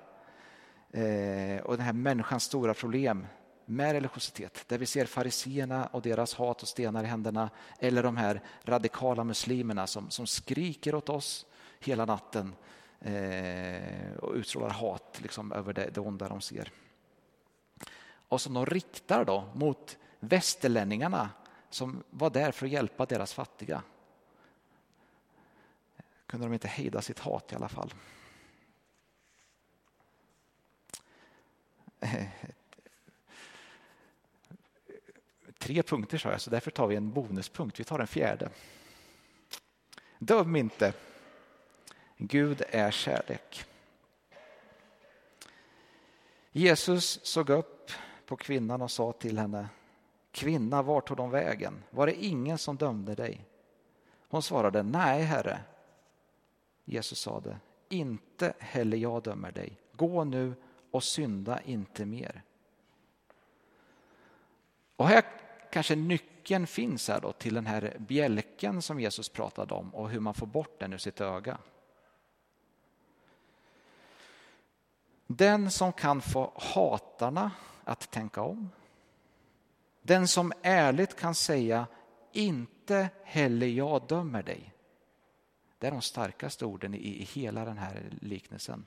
eh, 0.90 1.62
och 1.62 1.76
den 1.76 1.86
här 1.86 1.92
människans 1.92 2.44
stora 2.44 2.74
problem 2.74 3.26
med 3.66 3.92
religiositet. 3.92 4.64
Där 4.68 4.78
vi 4.78 4.86
ser 4.86 5.06
fariseerna 5.06 5.86
och 5.86 6.02
deras 6.02 6.34
hat 6.34 6.62
och 6.62 6.68
stenar 6.68 7.04
i 7.04 7.06
händerna 7.06 7.50
eller 7.78 8.02
de 8.02 8.16
här 8.16 8.42
radikala 8.64 9.24
muslimerna 9.24 9.86
som, 9.86 10.10
som 10.10 10.26
skriker 10.26 10.94
åt 10.94 11.08
oss 11.08 11.46
hela 11.80 12.04
natten 12.04 12.54
eh, 13.00 14.16
och 14.16 14.34
utstrålar 14.34 14.70
hat 14.70 15.20
liksom, 15.22 15.52
över 15.52 15.72
det, 15.72 15.90
det 15.94 16.00
onda 16.00 16.28
de 16.28 16.40
ser. 16.40 16.72
Och 18.28 18.40
som 18.40 18.54
de 18.54 18.66
riktar 18.66 19.24
då 19.24 19.44
mot 19.54 19.98
västerlänningarna 20.20 21.30
som 21.70 22.02
var 22.10 22.30
där 22.30 22.52
för 22.52 22.66
att 22.66 22.72
hjälpa 22.72 23.06
deras 23.06 23.34
fattiga. 23.34 23.82
Kunde 26.26 26.46
de 26.46 26.52
inte 26.52 26.68
hejda 26.68 27.02
sitt 27.02 27.18
hat 27.18 27.52
i 27.52 27.54
alla 27.54 27.68
fall. 27.68 27.94
Tre 35.72 35.82
punkter 35.82 36.18
sa 36.18 36.30
jag, 36.30 36.40
så 36.40 36.50
därför 36.50 36.70
tar 36.70 36.86
vi 36.86 36.96
en 36.96 37.12
bonuspunkt. 37.12 37.80
Vi 37.80 37.84
tar 37.84 37.98
en 37.98 38.06
fjärde. 38.06 38.48
Döm 40.18 40.56
inte. 40.56 40.92
Gud 42.16 42.62
är 42.68 42.90
kärlek. 42.90 43.64
Jesus 46.52 47.26
såg 47.26 47.50
upp 47.50 47.90
på 48.26 48.36
kvinnan 48.36 48.82
och 48.82 48.90
sa 48.90 49.12
till 49.12 49.38
henne 49.38 49.68
Kvinna, 50.30 50.82
vart 50.82 51.08
tog 51.08 51.16
de 51.16 51.30
vägen? 51.30 51.82
Var 51.90 52.06
det 52.06 52.24
ingen 52.24 52.58
som 52.58 52.76
dömde 52.76 53.14
dig? 53.14 53.44
Hon 54.28 54.42
svarade 54.42 54.82
Nej, 54.82 55.22
Herre. 55.22 55.60
Jesus 56.84 57.18
sade 57.20 57.56
Inte 57.88 58.54
heller 58.58 58.96
jag 58.96 59.22
dömer 59.22 59.52
dig. 59.52 59.78
Gå 59.92 60.24
nu 60.24 60.54
och 60.90 61.04
synda 61.04 61.60
inte 61.60 62.04
mer. 62.04 62.42
Och 64.96 65.08
här 65.08 65.24
kanske 65.72 65.96
nyckeln 65.96 66.66
finns 66.66 67.08
här 67.08 67.20
då 67.20 67.32
till 67.32 67.54
den 67.54 67.66
här 67.66 67.96
bjälken 67.98 68.82
som 68.82 69.00
Jesus 69.00 69.28
pratade 69.28 69.74
om 69.74 69.94
och 69.94 70.10
hur 70.10 70.20
man 70.20 70.34
får 70.34 70.46
bort 70.46 70.80
den 70.80 70.92
ur 70.92 70.98
sitt 70.98 71.20
öga. 71.20 71.58
Den 75.26 75.70
som 75.70 75.92
kan 75.92 76.20
få 76.20 76.52
hatarna 76.56 77.50
att 77.84 78.10
tänka 78.10 78.42
om. 78.42 78.70
Den 80.02 80.28
som 80.28 80.52
ärligt 80.62 81.16
kan 81.16 81.34
säga 81.34 81.86
inte 82.32 83.08
heller 83.24 83.66
jag 83.66 84.06
dömer 84.06 84.42
dig. 84.42 84.72
Det 85.78 85.86
är 85.86 85.90
de 85.90 86.02
starkaste 86.02 86.64
orden 86.64 86.94
i 86.94 87.28
hela 87.32 87.64
den 87.64 87.78
här 87.78 88.12
liknelsen. 88.20 88.86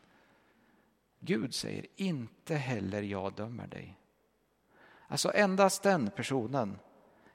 Gud 1.19 1.53
säger 1.53 1.85
inte 1.95 2.55
heller 2.55 3.01
jag 3.01 3.33
dömer 3.33 3.67
dig. 3.67 3.97
Alltså 5.15 5.31
endast 5.33 5.83
den 5.83 6.09
personen 6.09 6.79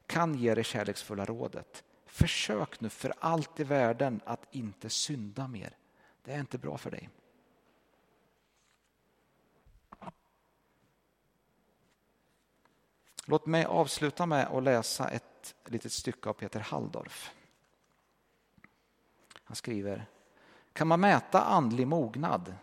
kan 0.07 0.35
ge 0.35 0.55
det 0.55 0.65
kärleksfulla 0.65 1.25
rådet. 1.25 1.85
Försök 2.07 2.81
nu 2.81 2.89
för 2.89 3.13
allt 3.19 3.61
i 3.61 3.65
världen 3.65 4.21
att 4.25 4.47
inte 4.51 4.91
synda 4.91 5.49
mer. 5.49 5.77
Det 6.23 6.33
är 6.33 6.41
inte 6.41 6.59
bra 6.59 6.79
för 6.79 6.91
dig. 6.91 7.11
Låt 13.25 13.47
mig 13.47 13.65
avsluta 13.65 14.27
med 14.27 14.47
att 14.47 14.63
läsa 14.63 15.09
ett 15.09 15.55
litet 15.65 15.93
stycke 15.93 16.29
av 16.29 16.33
Peter 16.33 16.61
Halldorf. 16.61 17.35
Han 19.45 19.57
skriver 19.57 20.07
Kan 20.73 20.89
man 20.89 21.01
mäta 21.01 21.43
andlig 21.43 21.87
mognad? 21.87 22.55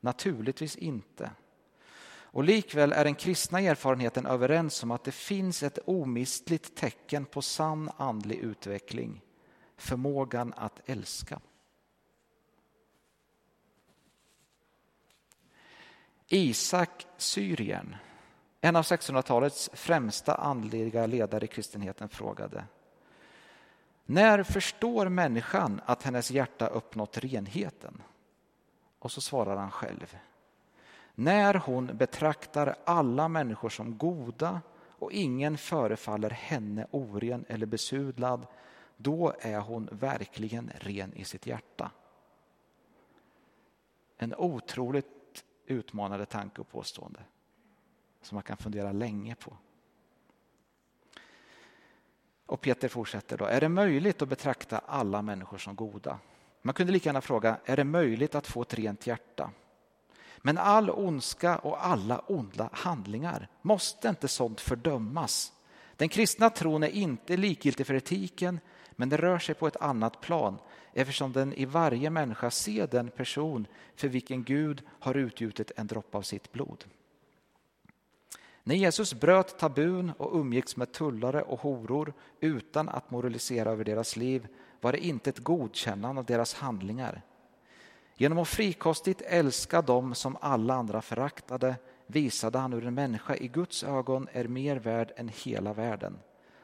Naturligtvis 0.00 0.76
inte. 0.76 1.30
Och 2.32 2.44
likväl 2.44 2.92
är 2.92 3.04
den 3.04 3.14
kristna 3.14 3.60
erfarenheten 3.60 4.26
överens 4.26 4.82
om 4.82 4.90
att 4.90 5.04
det 5.04 5.12
finns 5.12 5.62
ett 5.62 5.78
omistligt 5.84 6.76
tecken 6.76 7.24
på 7.24 7.42
sann 7.42 7.90
andlig 7.96 8.38
utveckling, 8.38 9.20
förmågan 9.76 10.52
att 10.56 10.80
älska. 10.86 11.40
Isak 16.28 17.06
Syrien, 17.16 17.96
en 18.60 18.76
av 18.76 18.82
1600-talets 18.82 19.70
främsta 19.72 20.34
andliga 20.34 21.06
ledare 21.06 21.44
i 21.44 21.48
kristenheten 21.48 22.08
frågade 22.08 22.64
När 24.04 24.42
förstår 24.42 25.08
människan 25.08 25.80
att 25.86 26.02
hennes 26.02 26.30
hjärta 26.30 26.66
uppnått 26.66 27.18
renheten? 27.18 28.02
Och 28.98 29.12
så 29.12 29.20
svarar 29.20 29.56
han 29.56 29.70
själv 29.70 30.16
när 31.24 31.54
hon 31.54 31.96
betraktar 31.96 32.76
alla 32.84 33.28
människor 33.28 33.68
som 33.68 33.98
goda 33.98 34.60
och 34.98 35.12
ingen 35.12 35.58
förefaller 35.58 36.30
henne 36.30 36.86
oren 36.90 37.44
eller 37.48 37.66
besudlad, 37.66 38.46
då 38.96 39.34
är 39.40 39.60
hon 39.60 39.88
verkligen 39.92 40.70
ren 40.80 41.14
i 41.14 41.24
sitt 41.24 41.46
hjärta. 41.46 41.90
En 44.16 44.34
otroligt 44.34 45.44
utmanande 45.66 46.26
tanke 46.26 46.60
och 46.60 46.68
påstående 46.68 47.20
som 48.22 48.36
man 48.36 48.42
kan 48.42 48.56
fundera 48.56 48.92
länge 48.92 49.34
på. 49.34 49.56
Och 52.46 52.60
Peter 52.60 52.88
fortsätter 52.88 53.38
då. 53.38 53.44
Är 53.44 53.60
det 53.60 53.68
möjligt 53.68 54.22
att 54.22 54.28
betrakta 54.28 54.78
alla 54.78 55.22
människor 55.22 55.58
som 55.58 55.76
goda? 55.76 56.18
Man 56.62 56.74
kunde 56.74 56.92
lika 56.92 57.08
gärna 57.08 57.20
fråga, 57.20 57.56
är 57.64 57.76
det 57.76 57.84
möjligt 57.84 58.34
att 58.34 58.46
få 58.46 58.62
ett 58.62 58.74
rent 58.74 59.06
hjärta? 59.06 59.50
Men 60.42 60.58
all 60.58 60.90
ondska 60.90 61.58
och 61.58 61.86
alla 61.86 62.18
onda 62.18 62.68
handlingar, 62.72 63.48
måste 63.62 64.08
inte 64.08 64.28
sånt 64.28 64.60
fördömas? 64.60 65.52
Den 65.96 66.08
kristna 66.08 66.50
tron 66.50 66.82
är 66.82 66.88
inte 66.88 67.36
likgiltig 67.36 67.86
för 67.86 67.94
etiken, 67.94 68.60
men 68.92 69.08
den 69.08 69.18
rör 69.18 69.38
sig 69.38 69.54
på 69.54 69.66
ett 69.66 69.76
annat 69.76 70.20
plan 70.20 70.58
eftersom 70.92 71.32
den 71.32 71.52
i 71.52 71.64
varje 71.64 72.10
människa 72.10 72.50
ser 72.50 72.86
den 72.86 73.10
person 73.10 73.66
för 73.96 74.08
vilken 74.08 74.44
Gud 74.44 74.82
har 75.00 75.14
utgjutit 75.14 75.70
en 75.76 75.86
droppe 75.86 76.18
av 76.18 76.22
sitt 76.22 76.52
blod. 76.52 76.84
När 78.64 78.74
Jesus 78.74 79.14
bröt 79.14 79.58
tabun 79.58 80.12
och 80.18 80.40
umgicks 80.40 80.76
med 80.76 80.92
tullare 80.92 81.42
och 81.42 81.60
horor 81.60 82.12
utan 82.40 82.88
att 82.88 83.10
moralisera 83.10 83.70
över 83.70 83.84
deras 83.84 84.16
liv 84.16 84.46
var 84.80 84.92
det 84.92 85.06
inte 85.06 85.30
ett 85.30 85.38
godkännande 85.38 86.20
av 86.20 86.24
deras 86.24 86.54
handlingar 86.54 87.22
Genom 88.14 88.38
att 88.38 88.48
frikostigt 88.48 89.22
älska 89.22 89.82
dem 89.82 90.14
som 90.14 90.36
alla 90.40 90.74
andra 90.74 91.02
föraktade 91.02 91.76
visade 92.06 92.58
han 92.58 92.72
hur 92.72 92.86
en 92.86 92.94
människa 92.94 93.36
i 93.36 93.48
Guds 93.48 93.84
ögon 93.84 94.28
är 94.32 94.48
mer 94.48 94.76
värd 94.76 95.12
än 95.16 95.28
hela 95.28 95.72
världen. 95.72 96.18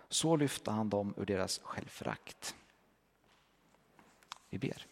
Så 0.09 0.37
lyfte 0.37 0.71
han 0.71 0.91
dem 0.91 1.15
ur 1.17 1.27
deras 1.27 1.61
självförakt. 1.63 2.55
Vi 4.51 4.59
ber. 4.59 4.87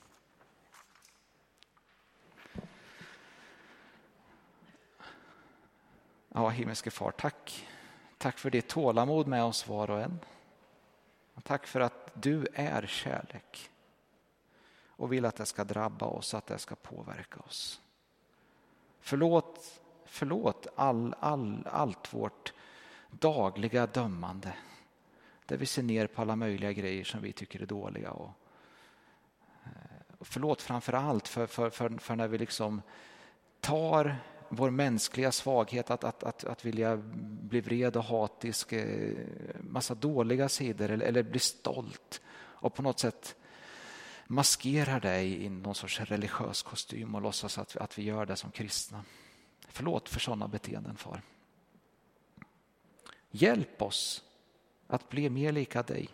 Ja, 6.29 6.49
himmelske 6.49 6.91
far, 6.91 7.11
tack. 7.11 7.69
Tack 8.19 8.39
för 8.39 8.51
ditt 8.51 8.69
tålamod 8.69 9.27
med 9.27 9.45
oss 9.45 9.69
var 9.69 9.91
och 9.91 10.01
en. 10.01 10.19
Tack 11.43 11.67
för 11.67 11.81
att 11.81 12.11
du 12.15 12.47
är 12.55 12.87
kärlek 12.87 13.71
och 14.97 15.13
vill 15.13 15.25
att 15.25 15.37
det 15.37 15.47
ska 15.47 15.65
drabba 15.65 16.07
oss, 16.07 16.35
att 16.35 16.47
det 16.47 16.59
ska 16.59 16.75
påverka 16.75 17.41
oss. 17.41 17.81
Förlåt, 19.01 19.81
förlåt 20.05 20.67
all, 20.77 21.15
all, 21.21 21.67
allt 21.71 22.15
vårt 22.15 22.53
dagliga 23.11 23.87
dömande 23.87 24.55
där 25.47 25.57
vi 25.57 25.67
ser 25.67 25.83
ner 25.83 26.07
på 26.07 26.23
alla 26.23 26.37
möjliga 26.37 26.73
grejer 26.73 27.05
som 27.05 27.23
vi 27.23 27.33
tycker 27.33 27.63
är 27.63 27.67
dåliga. 27.67 28.11
Och, 28.11 28.31
eh, 29.65 30.15
och 30.19 30.27
förlåt 30.27 30.63
framför 30.63 30.93
allt 30.93 31.29
för, 31.29 31.47
för, 31.47 31.71
för, 31.71 31.99
för, 31.99 32.17
när 32.17 32.29
vi 32.29 32.39
liksom 32.39 32.83
tar 33.61 34.17
vår 34.49 34.71
mänskliga 34.71 35.33
svaghet 35.33 35.91
att, 35.91 36.05
att, 36.05 36.23
att, 36.23 36.45
att 36.45 36.65
vilja 36.65 36.97
bli 37.23 37.61
vred 37.61 37.97
och 37.97 38.05
hatisk, 38.05 38.73
eh, 38.73 39.15
massa 39.61 39.95
dåliga 39.95 40.49
sidor 40.49 40.91
eller, 40.91 41.07
eller 41.07 41.23
bli 41.23 41.41
stolt 41.41 42.21
och 42.37 42.75
på 42.75 42.83
något 42.83 42.99
sätt 42.99 43.37
maskerar 44.27 45.01
dig 45.01 45.45
i 45.45 45.49
någon 45.49 45.75
sorts 45.75 46.01
religiös 46.01 46.63
kostym 46.63 47.15
och 47.15 47.23
låtsas 47.23 47.59
att, 47.59 47.77
att 47.77 47.99
vi 47.99 48.03
gör 48.03 48.27
det 48.27 48.37
som 48.37 48.51
kristna. 48.51 49.05
Förlåt 49.69 50.09
för 50.09 50.21
sådana 50.21 50.49
beteenden, 50.49 50.97
far. 50.97 51.23
Hjälp 53.31 53.83
oss 53.83 54.25
att 54.87 55.09
bli 55.09 55.31
mer 55.31 55.53
lika 55.53 55.83
dig. 55.83 56.09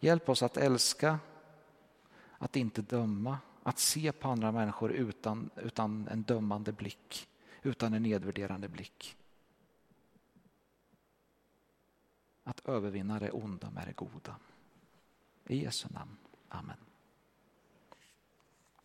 Hjälp 0.00 0.28
oss 0.28 0.42
att 0.42 0.56
älska, 0.56 1.18
att 2.38 2.56
inte 2.56 2.82
döma, 2.82 3.38
att 3.62 3.78
se 3.78 4.12
på 4.12 4.28
andra 4.28 4.52
människor 4.52 4.92
utan, 4.92 5.50
utan 5.56 6.08
en 6.08 6.22
dömande 6.22 6.72
blick, 6.72 7.28
utan 7.62 7.94
en 7.94 8.02
nedvärderande 8.02 8.68
blick. 8.68 9.16
Att 12.44 12.68
övervinna 12.68 13.18
det 13.18 13.30
onda 13.30 13.70
med 13.70 13.86
det 13.86 13.92
goda. 13.92 14.36
I 15.46 15.56
Jesu 15.56 15.88
namn. 15.90 16.16
Amen. 16.52 16.87